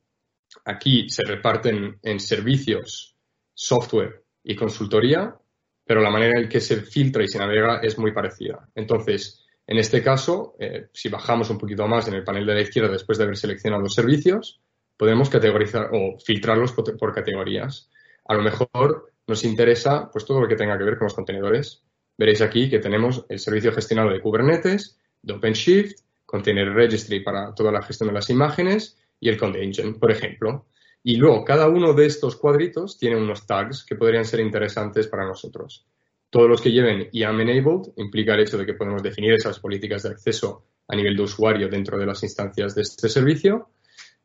Aquí 0.64 1.08
se 1.08 1.22
reparten 1.24 1.98
en 2.02 2.20
servicios, 2.20 3.16
software 3.54 4.24
y 4.42 4.54
consultoría 4.54 5.36
pero 5.84 6.00
la 6.00 6.10
manera 6.10 6.40
en 6.40 6.48
que 6.48 6.60
se 6.60 6.80
filtra 6.82 7.22
y 7.22 7.28
se 7.28 7.38
navega 7.38 7.80
es 7.82 7.98
muy 7.98 8.12
parecida. 8.12 8.68
Entonces, 8.74 9.44
en 9.66 9.78
este 9.78 10.02
caso, 10.02 10.54
eh, 10.58 10.88
si 10.92 11.08
bajamos 11.08 11.50
un 11.50 11.58
poquito 11.58 11.86
más 11.86 12.08
en 12.08 12.14
el 12.14 12.24
panel 12.24 12.46
de 12.46 12.54
la 12.54 12.60
izquierda 12.60 12.90
después 12.90 13.18
de 13.18 13.24
haber 13.24 13.36
seleccionado 13.36 13.88
servicios, 13.88 14.60
podemos 14.96 15.28
categorizar 15.28 15.90
o 15.92 16.18
filtrarlos 16.18 16.72
por, 16.72 17.14
categorías. 17.14 17.90
A 18.24 18.34
lo 18.34 18.42
mejor 18.42 19.11
nos 19.32 19.44
interesa 19.44 20.10
pues 20.12 20.26
todo 20.26 20.42
lo 20.42 20.46
que 20.46 20.56
tenga 20.56 20.76
que 20.76 20.84
ver 20.84 20.98
con 20.98 21.06
los 21.06 21.14
contenedores. 21.14 21.82
Veréis 22.18 22.42
aquí 22.42 22.68
que 22.68 22.80
tenemos 22.80 23.24
el 23.30 23.38
servicio 23.38 23.72
gestionado 23.72 24.10
de 24.10 24.20
Kubernetes, 24.20 24.98
de 25.22 25.32
OpenShift, 25.32 26.00
Container 26.26 26.70
Registry 26.70 27.20
para 27.20 27.54
toda 27.54 27.72
la 27.72 27.80
gestión 27.80 28.08
de 28.08 28.14
las 28.14 28.28
imágenes 28.28 28.98
y 29.18 29.30
el 29.30 29.38
Engine, 29.56 29.94
por 29.94 30.10
ejemplo. 30.10 30.66
Y 31.02 31.16
luego, 31.16 31.46
cada 31.46 31.66
uno 31.66 31.94
de 31.94 32.04
estos 32.04 32.36
cuadritos 32.36 32.98
tiene 32.98 33.16
unos 33.16 33.46
tags 33.46 33.84
que 33.84 33.96
podrían 33.96 34.26
ser 34.26 34.40
interesantes 34.40 35.08
para 35.08 35.26
nosotros. 35.26 35.86
Todos 36.28 36.50
los 36.50 36.60
que 36.60 36.70
lleven 36.70 37.08
IAM 37.10 37.40
Enabled 37.40 37.92
implica 37.96 38.34
el 38.34 38.40
hecho 38.40 38.58
de 38.58 38.66
que 38.66 38.74
podemos 38.74 39.02
definir 39.02 39.32
esas 39.32 39.58
políticas 39.58 40.02
de 40.02 40.10
acceso 40.10 40.66
a 40.88 40.94
nivel 40.94 41.16
de 41.16 41.22
usuario 41.22 41.68
dentro 41.70 41.96
de 41.98 42.04
las 42.04 42.22
instancias 42.22 42.74
de 42.74 42.82
este 42.82 43.08
servicio. 43.08 43.70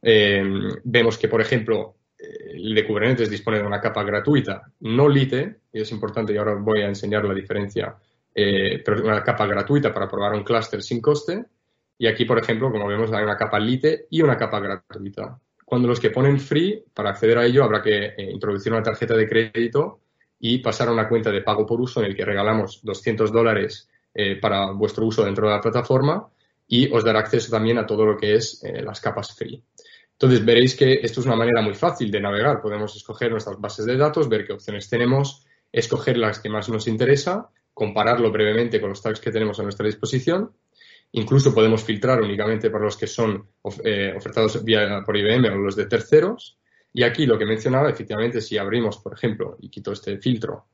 Eh, 0.02 0.44
vemos 0.84 1.18
que, 1.18 1.30
por 1.30 1.40
ejemplo, 1.40 1.96
el 2.18 2.74
de 2.74 2.86
Kubernetes 2.86 3.30
dispone 3.30 3.60
de 3.60 3.66
una 3.66 3.82
capa 3.82 4.04
gratuita, 4.04 4.72
no 4.82 5.08
Lite, 5.08 5.62
y 5.72 5.82
es 5.82 5.92
importante, 5.92 6.34
y 6.34 6.38
ahora 6.38 6.56
voy 6.56 6.82
a 6.82 6.88
enseñar 6.88 7.26
la 7.26 7.34
diferencia, 7.34 7.96
eh, 8.34 8.82
pero 8.84 9.04
una 9.04 9.24
capa 9.24 9.46
gratuita 9.46 9.94
para 9.94 10.08
probar 10.08 10.34
un 10.34 10.44
clúster 10.44 10.82
sin 10.82 11.02
coste. 11.02 11.46
Y 12.00 12.08
aquí, 12.08 12.26
por 12.26 12.40
ejemplo, 12.40 12.72
como 12.72 12.88
vemos, 12.88 13.12
hay 13.12 13.24
una 13.24 13.38
capa 13.38 13.60
Lite 13.60 14.08
y 14.10 14.22
una 14.22 14.38
capa 14.38 14.60
gratuita 14.60 15.40
cuando 15.68 15.90
los 15.90 16.00
que 16.00 16.12
ponen 16.12 16.40
free, 16.40 16.82
para 16.94 17.10
acceder 17.10 17.38
a 17.38 17.46
ello 17.46 17.62
habrá 17.62 17.82
que 17.82 18.06
eh, 18.06 18.32
introducir 18.32 18.72
una 18.72 18.82
tarjeta 18.82 19.18
de 19.18 19.28
crédito 19.28 20.00
y 20.40 20.60
pasar 20.60 20.88
a 20.88 20.94
una 20.94 21.10
cuenta 21.10 21.30
de 21.30 21.42
pago 21.42 21.66
por 21.66 21.82
uso 21.82 22.00
en 22.00 22.06
el 22.06 22.16
que 22.16 22.24
regalamos 22.24 22.80
200 22.84 23.34
dólares 23.34 23.90
eh, 24.14 24.38
para 24.38 24.72
vuestro 24.72 25.06
uso 25.06 25.26
dentro 25.26 25.46
de 25.46 25.56
la 25.56 25.60
plataforma 25.60 26.30
y 26.70 26.90
os 26.90 27.04
dará 27.04 27.20
acceso 27.20 27.52
también 27.52 27.78
a 27.80 27.86
todo 27.86 28.06
lo 28.06 28.16
que 28.16 28.36
es 28.36 28.64
eh, 28.64 28.82
las 28.82 29.02
capas 29.02 29.36
free. 29.36 29.62
Entonces 30.20 30.44
veréis 30.44 30.76
que 30.76 31.00
esto 31.04 31.22
es 31.22 31.26
una 31.28 31.36
manera 31.36 31.62
muy 31.62 31.76
fácil 31.76 32.10
de 32.10 32.20
navegar. 32.20 32.62
Podemos 32.62 32.96
escoger 32.96 33.32
nuestras 33.32 33.60
bases 33.60 33.86
de 33.86 33.98
datos, 33.98 34.28
ver 34.28 34.46
qué 34.46 34.54
opciones 34.54 34.90
tenemos, 34.90 35.46
escoger 35.72 36.18
las 36.18 36.40
que 36.40 36.50
más 36.50 36.70
nos 36.70 36.88
interesa, 36.88 37.50
compararlo 37.74 38.32
brevemente 38.32 38.82
con 38.82 38.90
los 38.90 39.02
tags 39.02 39.20
que 39.20 39.32
tenemos 39.32 39.60
a 39.60 39.64
nuestra 39.64 39.86
disposición 39.86 40.52
Incluso 41.14 41.54
podemos 41.54 41.84
filtrar 41.84 42.22
únicamente 42.22 42.70
por 42.70 42.82
los 42.82 42.98
que 42.98 43.08
son 43.08 43.48
eh, 43.84 44.14
ofertados 44.16 44.64
vía, 44.64 45.02
por 45.06 45.16
IBM 45.16 45.50
o 45.50 45.58
los 45.58 45.76
de 45.76 45.86
terceros. 45.86 46.60
Y 46.94 47.04
aquí 47.04 47.26
lo 47.26 47.38
que 47.38 47.46
mencionaba, 47.46 47.90
efectivamente, 47.90 48.42
si 48.42 48.58
abrimos, 48.58 48.98
por 48.98 49.14
ejemplo, 49.14 49.58
y 49.60 49.70
quito 49.70 49.92
este 49.92 50.18
filtro 50.18 50.68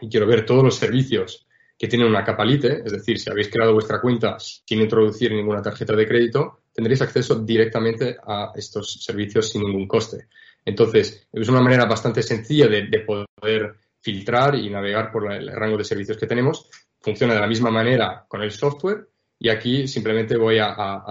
y 0.00 0.08
quiero 0.08 0.26
ver 0.26 0.44
todos 0.44 0.64
los 0.64 0.76
servicios 0.76 1.46
que 1.78 1.88
tienen 1.88 2.08
una 2.08 2.24
capa 2.24 2.44
Lite, 2.44 2.82
es 2.84 2.92
decir, 2.92 3.18
si 3.18 3.30
habéis 3.30 3.48
creado 3.48 3.72
vuestra 3.72 4.00
cuenta 4.00 4.36
sin 4.38 4.80
introducir 4.80 5.32
ninguna 5.32 5.62
tarjeta 5.62 5.94
de 5.94 6.06
crédito, 6.06 6.59
tendréis 6.72 7.02
acceso 7.02 7.36
directamente 7.36 8.16
a 8.26 8.52
estos 8.54 9.02
servicios 9.02 9.50
sin 9.50 9.62
ningún 9.62 9.86
coste. 9.86 10.28
Entonces, 10.64 11.26
es 11.32 11.48
una 11.48 11.60
manera 11.60 11.86
bastante 11.86 12.22
sencilla 12.22 12.68
de, 12.68 12.86
de 12.86 13.00
poder 13.00 13.74
filtrar 14.00 14.54
y 14.54 14.70
navegar 14.70 15.10
por 15.10 15.32
el 15.32 15.50
rango 15.52 15.76
de 15.76 15.84
servicios 15.84 16.16
que 16.16 16.26
tenemos. 16.26 16.68
Funciona 17.00 17.34
de 17.34 17.40
la 17.40 17.46
misma 17.46 17.70
manera 17.70 18.24
con 18.28 18.42
el 18.42 18.50
software 18.50 19.08
y 19.42 19.48
aquí 19.48 19.88
simplemente 19.88 20.36
voy 20.36 20.58
a, 20.60 21.02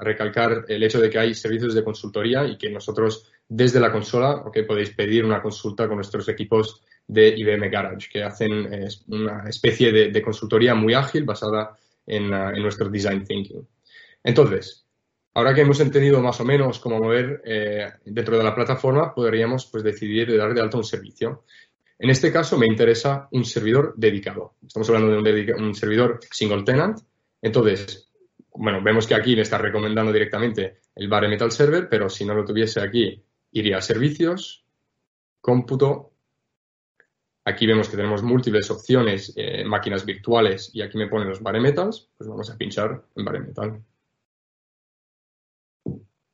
recalcar 0.00 0.66
el 0.68 0.82
hecho 0.82 1.00
de 1.00 1.08
que 1.08 1.18
hay 1.18 1.34
servicios 1.34 1.74
de 1.74 1.82
consultoría 1.82 2.44
y 2.44 2.58
que 2.58 2.68
nosotros 2.68 3.32
desde 3.48 3.80
la 3.80 3.90
consola 3.90 4.44
podéis 4.44 4.90
pedir 4.90 5.24
una 5.24 5.40
consulta 5.40 5.86
con 5.88 5.96
nuestros 5.96 6.28
equipos 6.28 6.82
de 7.06 7.28
IBM 7.28 7.70
Garage, 7.70 8.10
que 8.12 8.22
hacen 8.22 8.68
una 9.08 9.48
especie 9.48 9.90
de, 9.90 10.22
consultoría 10.22 10.74
muy 10.74 10.92
ágil 10.92 11.24
basada 11.24 11.78
en, 12.06 12.28
nuestro 12.60 12.90
design 12.90 13.24
thinking. 13.24 13.66
Entonces, 14.22 14.84
ahora 15.34 15.54
que 15.54 15.60
hemos 15.62 15.80
entendido 15.80 16.20
más 16.20 16.40
o 16.40 16.44
menos 16.44 16.78
cómo 16.78 16.98
mover 16.98 17.42
eh, 17.44 17.90
dentro 18.04 18.36
de 18.36 18.44
la 18.44 18.54
plataforma, 18.54 19.14
podríamos 19.14 19.66
pues, 19.66 19.82
decidir 19.82 20.30
de 20.30 20.36
dar 20.36 20.54
de 20.54 20.60
alta 20.60 20.76
un 20.76 20.84
servicio. 20.84 21.44
En 21.98 22.10
este 22.10 22.32
caso 22.32 22.56
me 22.56 22.66
interesa 22.66 23.28
un 23.32 23.44
servidor 23.44 23.94
dedicado. 23.96 24.54
Estamos 24.66 24.88
hablando 24.88 25.22
de 25.22 25.54
un 25.54 25.74
servidor 25.74 26.20
single 26.30 26.62
tenant 26.62 27.00
entonces, 27.42 28.10
bueno, 28.54 28.82
vemos 28.82 29.06
que 29.06 29.14
aquí 29.14 29.34
le 29.34 29.42
está 29.42 29.58
recomendando 29.58 30.12
directamente 30.12 30.80
el 30.94 31.08
Bare 31.08 31.28
Metal 31.28 31.50
Server, 31.52 31.88
pero 31.88 32.08
si 32.08 32.24
no 32.24 32.34
lo 32.34 32.44
tuviese 32.44 32.80
aquí, 32.80 33.22
iría 33.52 33.78
a 33.78 33.82
servicios, 33.82 34.64
cómputo. 35.40 36.12
Aquí 37.44 37.66
vemos 37.66 37.88
que 37.88 37.96
tenemos 37.96 38.22
múltiples 38.22 38.70
opciones, 38.70 39.32
eh, 39.36 39.64
máquinas 39.64 40.04
virtuales, 40.04 40.70
y 40.74 40.82
aquí 40.82 40.98
me 40.98 41.06
ponen 41.06 41.28
los 41.28 41.42
Bare 41.42 41.60
Metals, 41.60 42.10
pues 42.16 42.28
vamos 42.28 42.50
a 42.50 42.56
pinchar 42.56 43.04
en 43.14 43.24
Bare 43.24 43.40
Metal. 43.40 43.82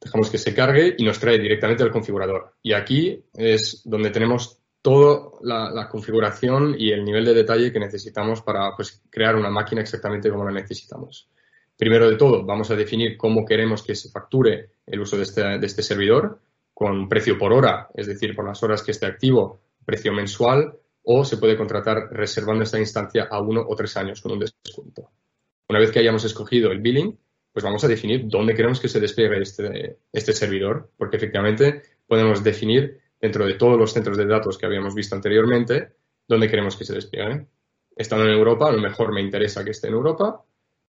Dejamos 0.05 0.31
que 0.31 0.39
se 0.39 0.55
cargue 0.55 0.95
y 0.99 1.05
nos 1.05 1.19
trae 1.19 1.39
directamente 1.39 1.83
al 1.83 1.91
configurador. 1.91 2.55
Y 2.63 2.75
aquí 2.75 3.25
es 3.35 3.83
donde 3.85 4.11
tenemos 4.11 4.61
toda 4.83 5.31
la, 5.41 5.89
configuración 5.89 6.77
y 6.79 6.91
el 6.91 7.05
nivel 7.05 7.25
de 7.25 7.33
detalle 7.33 7.73
que 7.73 7.81
necesitamos 7.81 8.43
para 8.43 8.77
pues, 8.77 9.03
crear 9.09 9.35
una 9.35 9.49
máquina 9.49 9.81
exactamente 9.81 10.29
como 10.29 10.45
la 10.45 10.53
necesitamos. 10.53 11.31
Primero 11.77 12.09
de 12.11 12.17
todo, 12.17 12.45
vamos 12.45 12.71
a 12.71 12.77
definir 12.77 13.17
cómo 13.17 13.47
queremos 13.47 13.83
que 13.83 13.95
se 13.95 14.11
facture 14.11 14.73
el 14.87 15.01
uso 15.01 15.17
de 15.17 15.23
este, 15.23 15.43
de 15.59 15.67
este 15.67 15.83
servidor, 15.83 16.39
con 16.75 17.09
precio 17.09 17.39
por 17.39 17.55
hora, 17.55 17.89
es 17.95 18.07
decir, 18.07 18.35
por 18.35 18.47
las 18.47 18.63
horas 18.63 18.83
que 18.83 18.91
esté 18.91 19.07
activo, 19.07 19.61
precio 19.87 20.13
mensual, 20.13 20.77
o 21.03 21.25
se 21.25 21.39
puede 21.39 21.57
contratar 21.57 22.09
reservando 22.11 22.65
esta 22.65 22.79
instancia 22.79 23.29
a 23.31 23.41
uno 23.41 23.65
o 23.67 23.75
tres 23.75 23.97
años 23.97 24.21
con 24.21 24.33
un 24.33 24.41
descuento. 24.41 25.11
Una 25.69 25.79
vez 25.79 25.91
que 25.91 26.01
hayamos 26.01 26.25
escogido 26.25 26.71
el 26.73 26.81
billing, 26.81 27.19
pues 27.55 27.63
vamos 27.65 27.85
a 27.85 27.89
definir 27.89 28.27
dónde 28.27 28.53
queremos 28.53 28.81
que 28.81 28.89
se 28.89 28.99
despliegue 28.99 29.41
este, 29.41 29.99
este 30.13 30.33
servidor, 30.33 30.91
porque 30.99 31.19
efectivamente 31.19 31.83
podemos 32.05 32.43
definir 32.43 33.01
dentro 33.21 33.47
de 33.47 33.55
todos 33.55 33.79
los 33.79 33.93
centros 33.93 34.19
de 34.19 34.27
datos 34.27 34.59
que 34.59 34.67
habíamos 34.67 34.93
visto 34.93 35.15
anteriormente, 35.15 35.93
donde 36.27 36.49
queremos 36.51 36.77
que 36.77 36.85
se 36.85 36.95
despliegue. 36.95 37.47
Estando 37.97 38.25
en 38.25 38.33
Europa, 38.33 38.69
a 38.69 38.73
lo 38.73 38.81
mejor 38.81 39.15
me 39.15 39.21
interesa 39.21 39.65
que 39.65 39.71
esté 39.71 39.87
en 39.87 39.95
Europa 39.95 40.45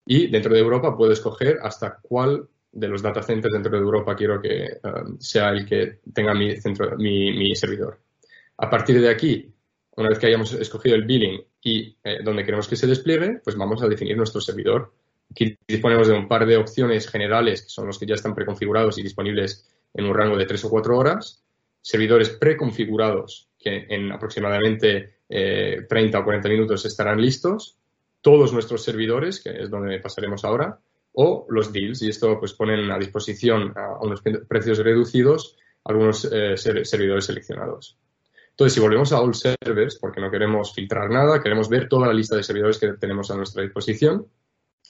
y 0.07 0.29
dentro 0.29 0.55
de 0.55 0.61
Europa 0.61 0.97
puedo 0.97 1.13
escoger 1.13 1.59
hasta 1.63 1.99
cuál 2.01 2.49
de 2.73 2.89
los 2.89 3.03
data 3.03 3.23
centers 3.23 3.53
dentro 3.53 3.73
de 3.73 3.85
Europa 3.85 4.17
quiero 4.17 4.41
que 4.41 4.79
um, 4.83 5.19
sea 5.21 5.51
el 5.51 5.67
que 5.67 6.01
tenga 6.15 6.33
mi, 6.33 6.57
centro, 6.57 6.97
mi, 6.97 7.55
servidor. 7.55 8.01
A 8.57 8.71
partir 8.71 9.03
de 9.03 9.11
aquí, 9.11 9.53
una 9.97 10.09
vez 10.09 10.19
que 10.19 10.29
hayamos 10.29 10.55
escogido 10.55 10.97
el 10.97 11.05
billing 11.05 11.45
y 11.63 11.97
eh, 12.03 12.21
donde 12.25 12.43
queremos 12.43 12.69
que 12.69 12.77
se 12.77 12.87
despliegue, 12.87 13.41
pues 13.45 13.55
vamos 13.55 13.83
a 13.83 13.87
definir 13.87 14.17
nuestro 14.17 14.41
servidor. 14.41 14.95
Aquí 15.31 15.57
disponemos 15.67 16.09
de 16.09 16.15
un 16.15 16.29
par 16.29 16.47
de 16.47 16.57
opciones 16.57 17.09
generales, 17.09 17.63
que 17.63 17.69
son 17.69 17.87
los 17.87 17.99
que 17.99 18.07
ya 18.07 18.15
están 18.15 18.35
preconfigurados 18.35 18.99
y 18.99 19.03
disponibles 19.03 19.69
en 19.93 20.07
un 20.07 20.15
rango 20.15 20.37
de 20.37 20.47
tres 20.47 20.65
o 20.65 20.71
cuatro 20.71 20.97
horas. 20.97 21.43
Servidores 21.81 22.31
preconfigurados 22.31 23.49
que 23.59 23.87
en 23.89 24.13
aproximadamente 24.13 25.19
30 25.29 25.29
eh, 25.29 26.21
o 26.21 26.25
40 26.25 26.49
minutos 26.49 26.85
estarán 26.85 27.21
listos, 27.21 27.79
todos 28.21 28.53
nuestros 28.53 28.83
servidores, 28.83 29.43
que 29.43 29.51
es 29.63 29.71
donde 29.71 29.99
pasaremos 30.01 30.45
ahora, 30.45 30.79
o 31.13 31.47
los 31.49 31.73
deals, 31.73 32.03
y 32.03 32.09
esto 32.09 32.39
pues 32.39 32.55
ponen 32.55 32.91
a 32.91 32.99
disposición 32.99 33.73
a 33.77 33.99
unos 34.01 34.23
precios 34.49 34.79
reducidos 34.79 35.57
algunos 35.85 36.29
eh, 36.31 36.57
servidores 36.57 37.27
seleccionados. 37.27 37.99
Entonces, 38.51 38.75
si 38.75 38.81
volvemos 38.81 39.13
a 39.13 39.21
All 39.21 39.35
Servers, 39.35 39.99
porque 39.99 40.21
no 40.21 40.31
queremos 40.31 40.73
filtrar 40.73 41.11
nada, 41.11 41.43
queremos 41.43 41.69
ver 41.69 41.89
toda 41.89 42.07
la 42.07 42.15
lista 42.15 42.37
de 42.37 42.43
servidores 42.43 42.79
que 42.79 42.93
tenemos 42.95 43.31
a 43.31 43.37
nuestra 43.37 43.63
disposición, 43.63 44.29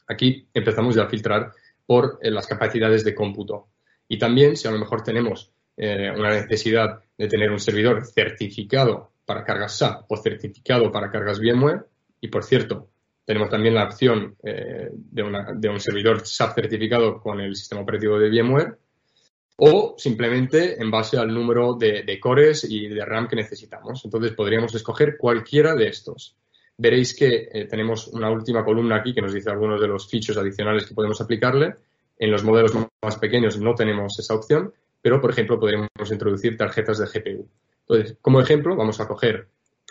aquí 0.06 0.48
empezamos 0.52 0.94
ya 0.94 1.04
a 1.04 1.08
filtrar 1.08 1.52
por 1.86 2.18
eh, 2.22 2.30
las 2.30 2.46
capacidades 2.46 3.04
de 3.04 3.14
cómputo. 3.14 3.68
Y 4.08 4.18
también, 4.18 4.56
si 4.56 4.68
a 4.68 4.70
lo 4.70 4.78
mejor 4.78 5.02
tenemos 5.02 5.52
eh, 5.76 6.10
una 6.16 6.30
necesidad 6.30 7.00
de 7.16 7.28
tener 7.28 7.50
un 7.50 7.60
servidor 7.60 8.04
certificado 8.06 9.12
para 9.24 9.44
cargas 9.44 9.78
SAP 9.78 10.10
o 10.10 10.16
certificado 10.16 10.92
para 10.92 11.10
cargas 11.10 11.40
VMware, 11.40 11.86
y 12.20 12.28
por 12.28 12.44
cierto, 12.44 12.90
tenemos 13.24 13.48
también 13.48 13.74
la 13.74 13.84
opción 13.84 14.36
de, 14.42 14.90
de, 14.92 15.68
un 15.68 15.80
servidor 15.80 16.26
SAP 16.26 16.54
certificado 16.54 17.20
con 17.20 17.40
el 17.40 17.56
sistema 17.56 17.80
operativo 17.80 18.18
de 18.18 18.28
VMware, 18.28 18.78
o 19.56 19.94
simplemente 19.96 20.80
en 20.80 20.90
base 20.90 21.16
al 21.16 21.32
número 21.32 21.74
de, 21.74 22.18
cores 22.20 22.64
y 22.68 22.88
de 22.88 23.04
RAM 23.04 23.28
que 23.28 23.36
necesitamos. 23.36 24.04
Entonces 24.04 24.32
podríamos 24.32 24.74
escoger 24.74 25.16
cualquiera 25.16 25.74
de 25.74 25.88
estos. 25.88 26.36
Veréis 26.76 27.14
que 27.14 27.48
eh, 27.52 27.66
tenemos 27.66 28.08
una 28.08 28.30
última 28.30 28.64
columna 28.64 28.96
aquí 28.96 29.14
que 29.14 29.22
nos 29.22 29.32
dice 29.32 29.50
algunos 29.50 29.80
de 29.80 29.88
los 29.88 30.08
fichos 30.08 30.36
adicionales 30.36 30.86
que 30.86 30.94
podemos 30.94 31.20
aplicarle. 31.20 31.76
En 32.18 32.30
los 32.30 32.44
modelos 32.44 32.72
más 33.02 33.16
pequeños 33.18 33.58
no 33.58 33.74
tenemos 33.74 34.18
esa 34.18 34.34
opción, 34.34 34.72
pero 35.00 35.20
por 35.20 35.30
ejemplo 35.30 35.58
podríamos 35.58 35.88
introducir 36.10 36.56
tarjetas 36.56 36.98
de 36.98 37.06
GPU. 37.06 37.48
Entonces, 37.86 38.16
como 38.20 38.40
ejemplo, 38.40 38.76
vamos 38.76 39.00
a 39.00 39.06
coger 39.06 39.48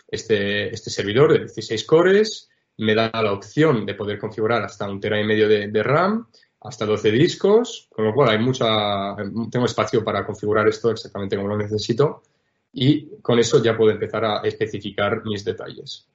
este, 0.08 0.74
este 0.74 0.90
servidor 0.90 1.34
de 1.34 1.40
16 1.40 1.84
cores, 1.86 2.50
me 2.78 2.96
da 2.96 3.12
la 3.14 3.34
opción 3.34 3.86
de 3.86 3.94
poder 3.94 4.18
configurar 4.18 4.64
hasta 4.64 4.90
un 4.90 5.00
tera 5.00 5.20
y 5.20 5.24
medio 5.24 5.48
de 5.48 5.84
RAM, 5.84 6.28
hasta 6.64 6.86
12 6.86 7.12
discos, 7.12 7.88
con 7.90 8.06
lo 8.06 8.14
cual 8.14 8.30
hay 8.30 8.40
mucha, 8.40 9.16
tengo 9.52 9.66
espacio 9.66 10.04
para 10.04 10.26
configurar 10.26 10.68
esto 10.68 10.92
exactamente 10.92 11.36
como 11.36 11.50
lo 11.50 11.58
necesito 11.58 12.24
y 12.72 13.18
con 13.22 13.38
eso 13.38 13.62
ya 13.62 13.78
puedo 13.78 13.92
empezar 13.92 14.24
a 14.26 14.38
especificar 14.40 15.24
mis 15.26 15.44
detalles. 15.44 16.08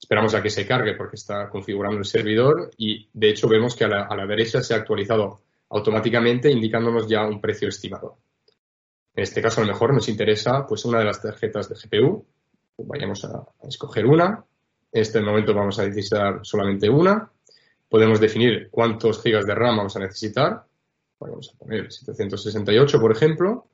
Esperamos 0.00 0.34
a 0.34 0.42
que 0.42 0.50
se 0.50 0.66
cargue 0.66 0.94
porque 0.94 1.16
está 1.16 1.48
configurando 1.48 1.98
el 1.98 2.04
servidor 2.04 2.70
y 2.78 3.08
de 3.12 3.30
hecho 3.30 3.48
vemos 3.48 3.76
que 3.76 3.84
a 3.84 3.88
la, 3.88 4.26
derecha 4.26 4.62
se 4.62 4.74
ha 4.74 4.78
actualizado 4.78 5.42
automáticamente 5.68 6.50
indicándonos 6.50 7.06
ya 7.06 7.26
un 7.26 7.40
precio 7.40 7.68
estimado. 7.68 8.18
En 9.14 9.22
este 9.22 9.42
caso 9.42 9.60
a 9.60 9.64
lo 9.64 9.72
mejor 9.72 9.92
nos 9.92 10.08
interesa 10.08 10.66
pues 10.66 10.84
una 10.84 10.98
de 10.98 11.04
las 11.04 11.20
tarjetas 11.20 11.68
de 11.68 11.76
GPU. 11.76 12.24
Vayamos 12.78 13.24
a, 13.24 13.46
escoger 13.68 14.06
una. 14.06 14.44
En 14.90 15.02
este 15.02 15.20
momento 15.20 15.54
vamos 15.54 15.78
a 15.78 15.84
necesitar 15.84 16.40
solamente 16.42 16.88
una 16.88 17.30
podemos 17.90 18.20
definir 18.20 18.70
cuántos 18.70 19.20
gigas 19.20 19.44
de 19.44 19.54
RAM 19.54 19.76
vamos 19.76 19.96
a 19.96 20.00
necesitar. 20.00 20.64
Vamos 21.18 21.52
a 21.52 21.58
poner 21.58 21.92
768, 21.92 22.98
por 22.98 23.12
ejemplo. 23.12 23.66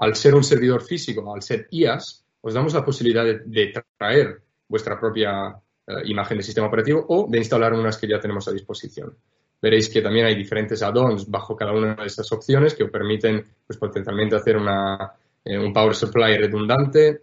Al 0.00 0.16
ser 0.16 0.34
un 0.34 0.44
servidor 0.44 0.82
físico, 0.82 1.32
al 1.32 1.40
ser 1.40 1.68
IAS, 1.70 2.24
os 2.40 2.52
damos 2.52 2.74
la 2.74 2.84
posibilidad 2.84 3.24
de, 3.24 3.72
traer 3.96 4.42
vuestra 4.68 4.98
propia 4.98 5.56
eh, 5.90 6.02
imagen 6.04 6.38
de 6.38 6.44
sistema 6.44 6.68
operativo 6.68 7.04
o 7.08 7.26
de 7.28 7.38
instalar 7.38 7.72
unas 7.72 7.98
que 7.98 8.06
ya 8.06 8.20
tenemos 8.20 8.46
a 8.48 8.52
disposición. 8.52 9.16
Veréis 9.60 9.88
que 9.88 10.00
también 10.00 10.26
hay 10.26 10.34
diferentes 10.34 10.82
add-ons 10.82 11.28
bajo 11.28 11.56
cada 11.56 11.72
una 11.72 11.94
de 11.94 12.06
estas 12.06 12.30
opciones 12.32 12.74
que 12.74 12.84
os 12.84 12.90
permiten 12.90 13.44
pues, 13.66 13.78
potencialmente 13.78 14.36
hacer 14.36 14.56
una, 14.56 15.12
eh, 15.44 15.58
un 15.58 15.72
power 15.72 15.94
supply 15.94 16.36
redundante 16.36 17.22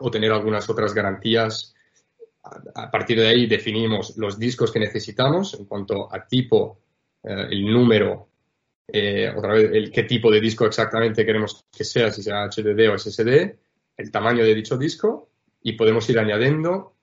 o 0.00 0.10
tener 0.10 0.30
algunas 0.32 0.68
otras 0.68 0.92
garantías 0.94 1.74
a 2.74 2.90
partir 2.90 3.18
de 3.18 3.28
ahí 3.28 3.46
definimos 3.46 4.16
los 4.16 4.38
discos 4.38 4.72
que 4.72 4.78
necesitamos 4.78 5.54
en 5.54 5.66
cuanto 5.66 6.12
a 6.12 6.26
tipo, 6.26 6.80
eh, 7.22 7.46
el 7.50 7.64
número, 7.70 8.28
eh, 8.86 9.32
otra 9.36 9.54
vez 9.54 9.70
el 9.72 9.90
qué 9.90 10.04
tipo 10.04 10.30
de 10.30 10.40
disco 10.40 10.64
exactamente 10.66 11.26
queremos 11.26 11.64
que 11.76 11.84
sea, 11.84 12.10
si 12.10 12.22
sea 12.22 12.48
HDD 12.48 12.88
o 12.88 12.98
SSD, 12.98 13.56
el 13.96 14.10
tamaño 14.10 14.44
de 14.44 14.54
dicho 14.54 14.76
disco 14.76 15.28
y 15.62 15.72
podemos 15.72 16.08
ir 16.08 16.18
añadiendo 16.18 16.94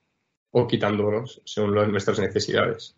o 0.50 0.66
quitándolos 0.66 1.42
según 1.44 1.74
nuestras 1.90 2.18
necesidades. 2.18 2.96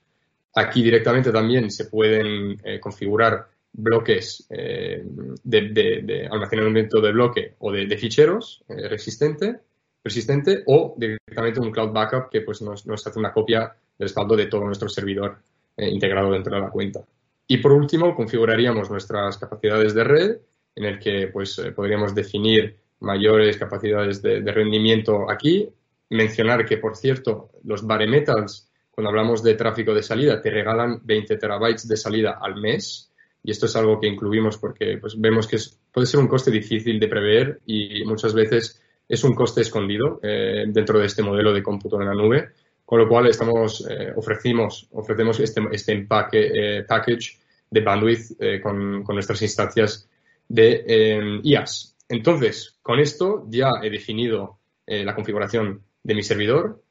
Aquí 0.54 0.82
directamente 0.82 1.30
también 1.30 1.70
se 1.70 1.86
pueden 1.86 2.58
eh, 2.64 2.80
configurar 2.80 3.48
bloques 3.70 4.46
de, 4.48 6.28
almacenamiento 6.30 7.00
de 7.00 7.12
bloque 7.12 7.54
o 7.58 7.70
de, 7.70 7.96
ficheros 7.98 8.64
resistente 8.66 9.60
persistente 10.02 10.62
o 10.66 10.94
directamente 10.96 11.60
un 11.60 11.70
cloud 11.70 11.92
backup 11.92 12.30
que 12.30 12.40
pues 12.40 12.62
nos, 12.62 12.86
hace 12.86 13.18
una 13.18 13.32
copia 13.32 13.60
del 13.98 14.08
respaldo 14.08 14.36
de 14.36 14.46
todo 14.46 14.64
nuestro 14.64 14.88
servidor 14.88 15.38
eh, 15.76 15.88
integrado 15.88 16.32
dentro 16.32 16.54
de 16.54 16.62
la 16.62 16.70
cuenta. 16.70 17.00
Y 17.46 17.58
por 17.58 17.72
último, 17.72 18.14
configuraríamos 18.14 18.90
nuestras 18.90 19.38
capacidades 19.38 19.94
de 19.94 20.04
red, 20.04 20.36
en 20.76 20.84
el 20.84 20.98
que 20.98 21.28
pues 21.28 21.58
eh, 21.58 21.72
podríamos 21.72 22.14
definir 22.14 22.76
mayores 23.00 23.56
capacidades 23.56 24.22
de, 24.22 24.40
rendimiento 24.40 25.30
aquí. 25.30 25.68
Mencionar 26.10 26.64
que, 26.64 26.78
por 26.78 26.96
cierto, 26.96 27.50
los 27.64 27.86
bare 27.86 28.06
metals, 28.06 28.70
cuando 28.90 29.10
hablamos 29.10 29.42
de 29.42 29.54
tráfico 29.54 29.94
de 29.94 30.02
salida, 30.02 30.40
te 30.40 30.50
regalan 30.50 31.00
20 31.04 31.36
terabytes 31.36 31.86
de 31.86 31.96
salida 31.96 32.38
al 32.40 32.56
mes. 32.56 33.12
Y 33.42 33.50
esto 33.50 33.66
es 33.66 33.76
algo 33.76 34.00
que 34.00 34.08
incluimos 34.08 34.58
porque 34.58 34.98
pues, 34.98 35.20
vemos 35.20 35.46
que 35.46 35.58
puede 35.92 36.06
ser 36.06 36.20
un 36.20 36.28
coste 36.28 36.50
difícil 36.50 36.98
de 36.98 37.08
prever 37.08 37.60
y 37.66 38.04
muchas 38.04 38.34
veces 38.34 38.82
es 39.08 39.24
un 39.24 39.34
coste 39.34 39.62
escondido 39.62 40.20
eh, 40.22 40.64
dentro 40.68 40.98
de 40.98 41.06
este 41.06 41.22
modelo 41.22 41.52
de 41.52 41.62
cómputo 41.62 42.00
en 42.00 42.08
la 42.08 42.14
nube, 42.14 42.50
con 42.84 43.00
lo 43.00 43.08
cual 43.08 43.26
estamos, 43.26 43.86
eh, 43.88 44.12
ofrecimos, 44.14 44.88
ofrecemos 44.92 45.40
este, 45.40 45.62
este 45.72 45.92
empaque, 45.92 46.50
eh, 46.52 46.84
package 46.84 47.38
de 47.70 47.80
bandwidth 47.80 48.62
con, 48.62 49.02
con, 49.02 49.14
nuestras 49.14 49.40
instancias 49.42 50.08
de 50.48 51.40
IaaS. 51.42 51.96
Entonces, 52.08 52.78
con 52.82 52.98
esto 52.98 53.44
ya 53.48 53.72
he 53.82 53.90
definido 53.90 54.58
la 54.86 55.14
configuración 55.14 55.82
de 56.02 56.14
mi 56.14 56.22
servidor. 56.22 56.82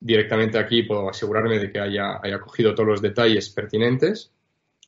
Directamente 0.00 0.58
aquí 0.58 0.82
puedo 0.82 1.08
asegurarme 1.10 1.58
de 1.58 1.72
que 1.72 1.80
haya, 1.80 2.20
haya 2.22 2.40
cogido 2.40 2.74
todos 2.74 2.88
los 2.88 3.02
detalles 3.02 3.50
pertinentes. 3.50 4.32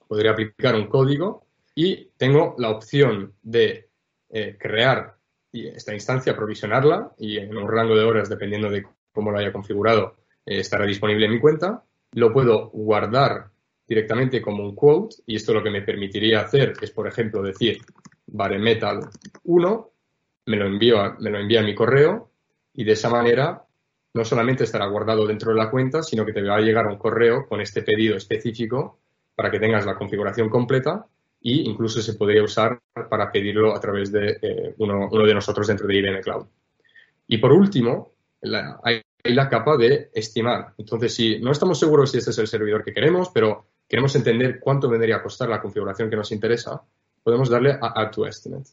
Podría 0.06 0.32
aplicar 0.32 0.74
un 0.74 0.86
código 0.86 1.46
y 1.74 2.10
tengo 2.16 2.54
la 2.58 2.70
opción 2.70 3.34
de 3.42 3.88
crear 4.58 5.16
y 5.52 5.66
esta 5.66 5.94
instancia, 5.94 6.36
provisionarla 6.36 7.12
y 7.18 7.38
en 7.38 7.56
un 7.56 7.68
rango 7.68 7.96
de 7.96 8.04
horas, 8.04 8.28
dependiendo 8.28 8.70
de 8.70 8.86
cómo 9.12 9.30
lo 9.30 9.38
haya 9.38 9.52
configurado, 9.52 10.16
eh, 10.46 10.60
estará 10.60 10.86
disponible 10.86 11.26
en 11.26 11.32
mi 11.32 11.40
cuenta. 11.40 11.82
Lo 12.12 12.32
puedo 12.32 12.70
guardar 12.70 13.50
directamente 13.86 14.40
como 14.40 14.64
un 14.64 14.74
quote 14.74 15.16
y 15.26 15.36
esto 15.36 15.52
lo 15.52 15.62
que 15.62 15.70
me 15.70 15.82
permitiría 15.82 16.40
hacer 16.40 16.74
es, 16.80 16.90
por 16.90 17.08
ejemplo, 17.08 17.42
decir 17.42 17.78
metal 18.28 19.08
1, 19.44 19.90
me 20.46 20.56
lo, 20.56 20.66
envío 20.66 21.00
a, 21.00 21.16
me 21.18 21.30
lo 21.30 21.38
envía 21.40 21.60
a 21.60 21.64
mi 21.64 21.74
correo 21.74 22.29
y 22.80 22.84
de 22.84 22.92
esa 22.92 23.10
manera 23.10 23.62
no 24.14 24.24
solamente 24.24 24.64
estará 24.64 24.86
guardado 24.86 25.26
dentro 25.26 25.52
de 25.52 25.58
la 25.58 25.70
cuenta, 25.70 26.02
sino 26.02 26.24
que 26.24 26.32
te 26.32 26.40
va 26.40 26.56
a 26.56 26.60
llegar 26.60 26.86
un 26.86 26.96
correo 26.96 27.46
con 27.46 27.60
este 27.60 27.82
pedido 27.82 28.16
específico 28.16 29.00
para 29.34 29.50
que 29.50 29.60
tengas 29.60 29.84
la 29.84 29.96
configuración 29.96 30.48
completa 30.48 31.04
y 31.42 31.68
incluso 31.68 32.00
se 32.00 32.14
podría 32.14 32.42
usar 32.42 32.80
para 33.10 33.30
pedirlo 33.30 33.76
a 33.76 33.80
través 33.80 34.10
de 34.10 34.38
eh, 34.40 34.74
uno, 34.78 35.10
de 35.10 35.34
nosotros 35.34 35.66
dentro 35.66 35.86
de 35.86 35.98
IBM 35.98 36.22
Cloud. 36.22 36.46
Y 37.26 37.36
por 37.36 37.52
último, 37.52 38.14
hay 38.82 39.02
la 39.24 39.50
capa 39.50 39.76
de 39.76 40.10
estimar. 40.14 40.72
Entonces, 40.78 41.14
si 41.14 41.38
no 41.38 41.52
estamos 41.52 41.78
seguros 41.78 42.10
si 42.10 42.16
este 42.16 42.30
es 42.30 42.38
el 42.38 42.48
servidor 42.48 42.82
que 42.82 42.94
queremos, 42.94 43.28
pero 43.28 43.66
queremos 43.86 44.16
entender 44.16 44.58
cuánto 44.58 44.88
vendría 44.88 45.16
a 45.16 45.22
costar 45.22 45.50
la 45.50 45.60
configuración 45.60 46.08
que 46.08 46.16
nos 46.16 46.32
interesa, 46.32 46.80
podemos 47.22 47.50
darle 47.50 47.72
a 47.72 47.92
Add 48.00 48.10
to 48.12 48.26
Estimate. 48.26 48.70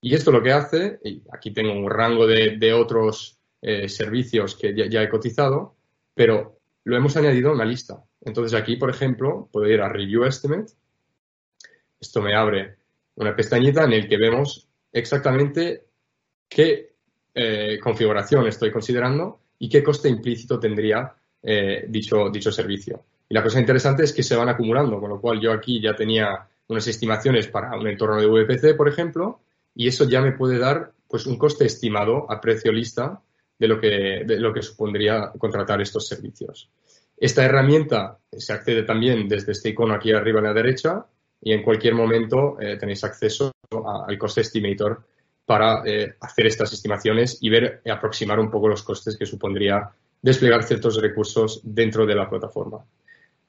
Y 0.00 0.14
esto 0.14 0.30
lo 0.30 0.42
que 0.42 0.52
hace, 0.52 1.00
y 1.02 1.22
aquí 1.32 1.50
tengo 1.50 1.72
un 1.72 1.90
rango 1.90 2.26
de, 2.26 2.72
otros 2.72 3.37
eh, 3.62 3.88
servicios 3.88 4.54
que 4.54 4.74
ya, 4.74 5.02
he 5.02 5.08
cotizado, 5.08 5.76
pero 6.14 6.60
lo 6.84 6.96
hemos 6.96 7.16
añadido 7.16 7.50
a 7.50 7.54
una 7.54 7.64
lista. 7.64 8.02
Entonces 8.20 8.58
aquí, 8.58 8.76
por 8.76 8.90
ejemplo, 8.90 9.48
puedo 9.52 9.68
ir 9.68 9.80
a 9.80 9.88
Review 9.88 10.24
Estimate 10.24 10.72
esto 12.00 12.22
me 12.22 12.34
abre 12.34 12.76
una 13.16 13.34
pestañita 13.34 13.84
en 13.84 13.92
el 13.92 14.08
que 14.08 14.16
vemos 14.16 14.68
exactamente 14.92 15.84
qué 16.48 16.94
eh, 17.34 17.78
configuración 17.82 18.46
estoy 18.46 18.70
considerando 18.70 19.40
y 19.58 19.68
qué 19.68 19.82
coste 19.82 20.08
implícito 20.08 20.60
tendría 20.60 21.12
eh, 21.42 21.86
dicho, 21.88 22.30
dicho 22.30 22.52
servicio. 22.52 23.04
Y 23.28 23.34
la 23.34 23.42
cosa 23.42 23.60
interesante 23.60 24.04
es 24.04 24.12
que 24.12 24.22
se 24.22 24.36
van 24.36 24.48
acumulando, 24.48 25.00
con 25.00 25.10
lo 25.10 25.20
cual 25.20 25.40
yo 25.40 25.52
aquí 25.52 25.80
ya 25.80 25.94
tenía 25.94 26.48
unas 26.68 26.86
estimaciones 26.86 27.48
para 27.48 27.76
un 27.76 27.86
entorno 27.86 28.20
de 28.20 28.26
VPC, 28.26 28.76
por 28.76 28.88
ejemplo, 28.88 29.40
y 29.74 29.88
eso 29.88 30.08
ya 30.08 30.20
me 30.20 30.32
puede 30.32 30.58
dar 30.58 30.92
pues 31.08 31.26
un 31.26 31.36
coste 31.36 31.64
estimado 31.64 32.30
a 32.30 32.40
precio 32.40 32.70
lista 32.70 33.20
de 33.58 33.68
lo 33.68 33.80
que, 33.80 34.22
de 34.24 34.38
lo 34.38 34.52
que 34.52 34.62
supondría 34.62 35.32
contratar 35.38 35.80
estos 35.80 36.06
servicios. 36.06 36.70
Esta 37.16 37.44
herramienta 37.44 38.18
se 38.30 38.52
accede 38.52 38.84
también 38.84 39.28
desde 39.28 39.52
este 39.52 39.70
icono 39.70 39.94
aquí 39.94 40.12
arriba 40.12 40.40
a 40.40 40.44
la 40.44 40.54
derecha 40.54 41.06
y 41.42 41.52
en 41.52 41.62
cualquier 41.62 41.94
momento 41.94 42.60
eh, 42.60 42.76
tenéis 42.76 43.02
acceso 43.04 43.52
al 44.06 44.18
coste 44.18 44.42
estimator 44.42 45.02
para 45.44 45.82
eh, 45.84 46.14
hacer 46.20 46.46
estas 46.46 46.72
estimaciones 46.72 47.38
y 47.40 47.48
ver 47.48 47.80
y 47.84 47.90
aproximar 47.90 48.38
un 48.38 48.50
poco 48.50 48.68
los 48.68 48.82
costes 48.82 49.16
que 49.16 49.26
supondría 49.26 49.90
desplegar 50.20 50.62
ciertos 50.62 51.00
recursos 51.00 51.60
dentro 51.64 52.06
de 52.06 52.14
la 52.14 52.28
plataforma. 52.28 52.84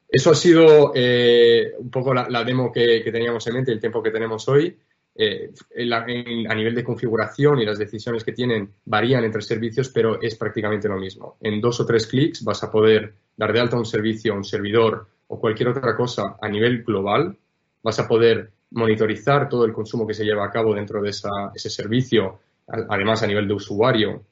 Eso 0.07 0.31
ha 0.31 0.35
sido 0.35 0.91
eh, 0.95 1.73
un 1.77 1.91
poco 1.91 2.13
la, 2.13 2.43
demo 2.43 2.71
que, 2.71 3.07
teníamos 3.11 3.45
en 3.45 3.53
mente, 3.53 3.71
el 3.71 3.79
tiempo 3.79 4.01
que 4.01 4.09
tenemos 4.09 4.47
hoy. 4.49 4.75
A 5.17 6.55
nivel 6.55 6.75
de 6.75 6.83
configuración 6.83 7.59
y 7.59 7.65
las 7.65 7.77
decisiones 7.77 8.23
que 8.23 8.31
tienen 8.31 8.73
varían 8.85 9.23
entre 9.23 9.41
servicios, 9.41 9.89
pero 9.89 10.21
es 10.21 10.35
prácticamente 10.35 10.87
lo 10.87 10.97
mismo. 10.97 11.37
En 11.41 11.59
dos 11.59 11.79
o 11.79 11.85
tres 11.85 12.07
clics 12.07 12.43
vas 12.43 12.63
a 12.63 12.71
poder 12.71 13.13
dar 13.35 13.51
de 13.51 13.59
alta 13.59 13.77
un 13.77 13.85
servicio, 13.85 14.33
un 14.33 14.43
servidor 14.43 15.07
o 15.27 15.39
cualquier 15.39 15.69
otra 15.69 15.95
cosa 15.95 16.37
a 16.41 16.47
nivel 16.49 16.83
global 16.83 17.37
vas 17.83 17.99
a 17.99 18.07
poder 18.07 18.51
monitorizar 18.71 19.49
todo 19.49 19.65
el 19.65 19.73
consumo 19.73 20.05
que 20.05 20.13
se 20.13 20.23
lleva 20.23 20.45
a 20.45 20.51
cabo 20.51 20.75
dentro 20.75 21.01
de 21.01 21.09
ese 21.09 21.69
servicio, 21.69 22.39
además 22.67 23.23
a 23.23 23.27
nivel 23.27 23.47
de 23.47 23.53
usuario, 23.53 24.23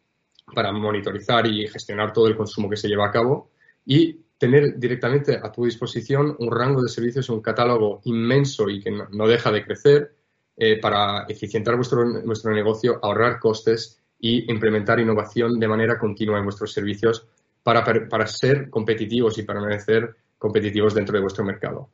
para 0.53 0.71
monitorizar 0.71 1.47
y 1.47 1.67
gestionar 1.67 2.13
todo 2.13 2.28
el 2.28 2.36
consumo 2.36 2.69
que 2.69 2.78
se 2.78 2.88
lleva 2.88 3.07
a 3.07 3.11
cabo 3.11 3.49
y 3.86 4.19
tener 4.38 4.78
directamente 4.78 5.39
a 5.41 5.51
tu 5.51 5.65
disposición 5.65 6.36
un 6.39 6.51
rango 6.51 6.82
de 6.82 6.89
servicios, 6.89 7.30
un 7.30 7.41
catálogo 7.41 8.01
inmenso 8.05 8.69
y 8.69 8.82
que 8.82 8.91
no, 8.91 9.28
deja 9.28 9.51
de 9.51 9.63
crecer 9.63 10.15
eh, 10.59 10.79
para 10.79 11.25
eficientar 11.29 11.75
vuestro, 11.75 12.03
vuestro 12.23 12.51
negocio, 12.51 12.99
ahorrar 13.03 13.39
costes 13.39 14.01
y 14.19 14.51
implementar 14.51 14.99
innovación 14.99 15.59
de 15.59 15.67
manera 15.67 15.99
continua 15.99 16.39
en 16.39 16.45
vuestros 16.45 16.73
servicios 16.73 17.27
para, 17.61 17.83
para 17.83 18.25
ser 18.25 18.67
competitivos 18.71 19.37
y 19.37 19.43
permanecer 19.43 20.15
competitivos 20.35 20.95
dentro 20.95 21.15
de 21.15 21.21
vuestro 21.21 21.45
mercado. 21.45 21.89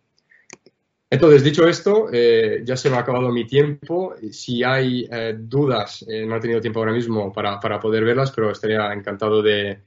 Entonces, 1.10 1.44
dicho 1.44 1.68
esto, 1.68 2.08
eh, 2.10 2.62
ya 2.64 2.78
se 2.78 2.90
me 2.90 2.96
ha 2.96 3.00
acabado 3.00 3.34
mi 3.34 3.46
tiempo. 3.46 4.16
Si 4.32 4.64
hay 4.64 5.10
eh, 5.12 5.36
dudas, 5.38 6.06
no 6.08 6.38
he 6.38 6.40
tenido 6.40 6.62
tiempo 6.62 6.80
ahora 6.80 6.94
mismo 6.94 7.34
para, 7.34 7.60
para 7.60 7.82
poder 7.82 8.06
verlas, 8.06 8.32
pero 8.32 8.50
estaría 8.50 8.94
encantado 8.94 9.42
de, 9.42 9.78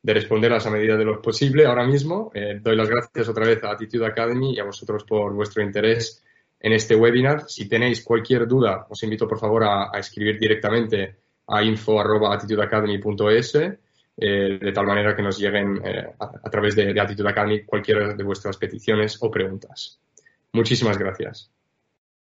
de 0.00 0.14
responderlas 0.14 0.64
a 0.66 0.70
medida 0.70 0.96
de 0.96 1.04
lo 1.04 1.20
posible 1.20 1.66
ahora 1.66 1.84
mismo. 1.84 2.30
Doy 2.60 2.76
las 2.76 2.88
gracias 2.88 3.28
otra 3.28 3.46
vez 3.46 3.64
a 3.64 3.72
Attitude 3.72 4.06
Academy 4.06 4.54
y 4.54 4.60
a 4.60 4.64
vosotros 4.64 5.02
por 5.02 5.34
vuestro 5.34 5.60
interés 5.62 6.22
en 6.62 6.72
este 6.72 6.94
webinar. 6.94 7.44
Si 7.48 7.68
tenéis 7.68 8.02
cualquier 8.04 8.46
duda, 8.46 8.86
os 8.88 9.02
invito 9.02 9.28
por 9.28 9.38
favor 9.38 9.64
a, 9.64 9.90
escribir 9.98 10.38
directamente 10.38 11.16
a 11.48 11.62
info.attitudeacademy.es 11.62 13.54
eh, 13.54 14.58
de 14.60 14.72
tal 14.72 14.86
manera 14.86 15.16
que 15.16 15.22
nos 15.22 15.38
lleguen 15.38 15.80
eh, 15.84 16.12
a, 16.18 16.48
través 16.48 16.76
de, 16.76 16.94
de 16.94 17.00
Academy 17.00 17.64
cualquiera 17.64 18.14
de 18.14 18.22
vuestras 18.22 18.56
peticiones 18.56 19.18
o 19.20 19.30
preguntas. 19.30 19.98
Muchísimas 20.52 20.96
gracias. 20.96 21.50